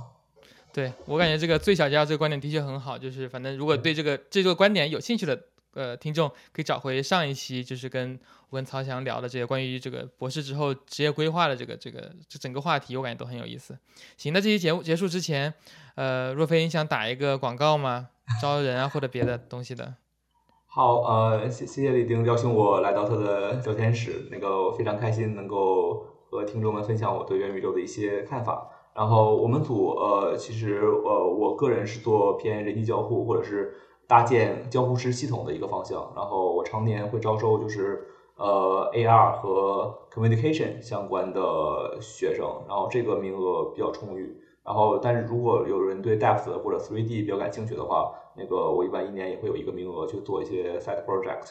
[0.74, 5.34] 对我感觉这个最小家这个观点的确很好，就是反正如果对这个这个观点有兴趣的
[5.74, 8.18] 呃听众，可以找回上一期，就是跟
[8.50, 13.76] 我跟曹翔聊的这些关于这个博士之后职业规划的这个这个这整个话题，我感觉都很有意思。
[14.16, 15.52] 行，那这期节目结束之前，
[15.94, 18.08] 呃，若飞你想打一个广告吗？
[18.40, 19.96] 招人啊或者别的东西的？
[20.66, 28.68] 好，呃，谢谢李丁邀请我来到他的聊天室，那个非常开心能够和听众们分享我对元宇宙的一些看法。
[28.92, 33.74] 然后我们组，呃，其实呃，我个人是做偏人机交互或者是
[34.14, 36.12] 搭建交互式系统的一个方向。
[36.14, 38.06] 然后我常年会招收就是
[38.36, 44.40] 呃 AR 和 communication 相关的学生，然后这个名额比较充裕。
[44.64, 51.50] 然后，但是如果有人对 depth 或者 3D 比较感兴趣的话，那个我一般一年也会有一个名额去做一些 side project。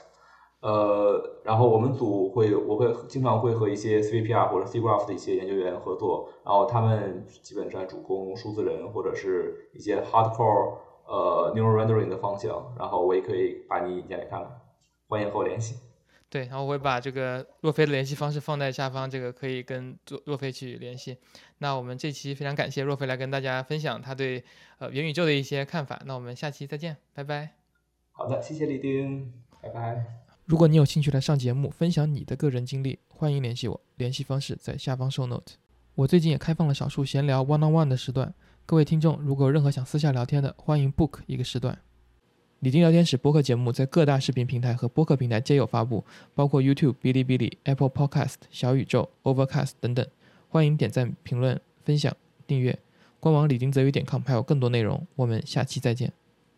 [0.61, 10.75] 呃，然后我们组会，我会经常会和一些 CVPR 或者 CGraph 的一些研究员合作，然后他们基本上主攻数字人或者是一些 hardcore
[11.05, 14.61] 呃 neural rendering 的方向，然后我也可以把你引荐来看看，
[15.07, 15.75] 欢迎和我联系。
[16.29, 21.15] 对，然后我会把这个若飞的联系方式放在下方，这个可以跟若若飞去联系。
[21.59, 24.43] 那我们这期非常感谢若飞来跟大家分享他对
[24.79, 26.01] 呃元宇宙的一些看法。
[26.05, 27.51] 那我们下期再见，拜拜。
[28.11, 29.31] 好的，谢谢李丁，
[29.61, 30.03] 拜拜。
[30.45, 35.53] 如果你有兴趣来上节目，分享你的个人经历，欢迎联系我，联系方式在下方 show note。
[35.95, 38.33] 我最近也开放了少数闲聊 one on one 的时段，
[38.65, 41.77] 各位听众如果有任何想私下聊天的，欢迎 book 一个时段。
[42.59, 50.07] 李丁聊天室播客节目在各大视频平台和播客平台皆有发布，包括 YouTube、哔哩哔哩、Apple Podcast、小宇宙、Overcast 等等。
[50.47, 52.15] 欢迎点赞、评论、分享、
[52.47, 52.79] 订阅。
[53.19, 55.05] 官网李丁泽宇点 com 还有更多内容。
[55.15, 56.13] 我们下期再见。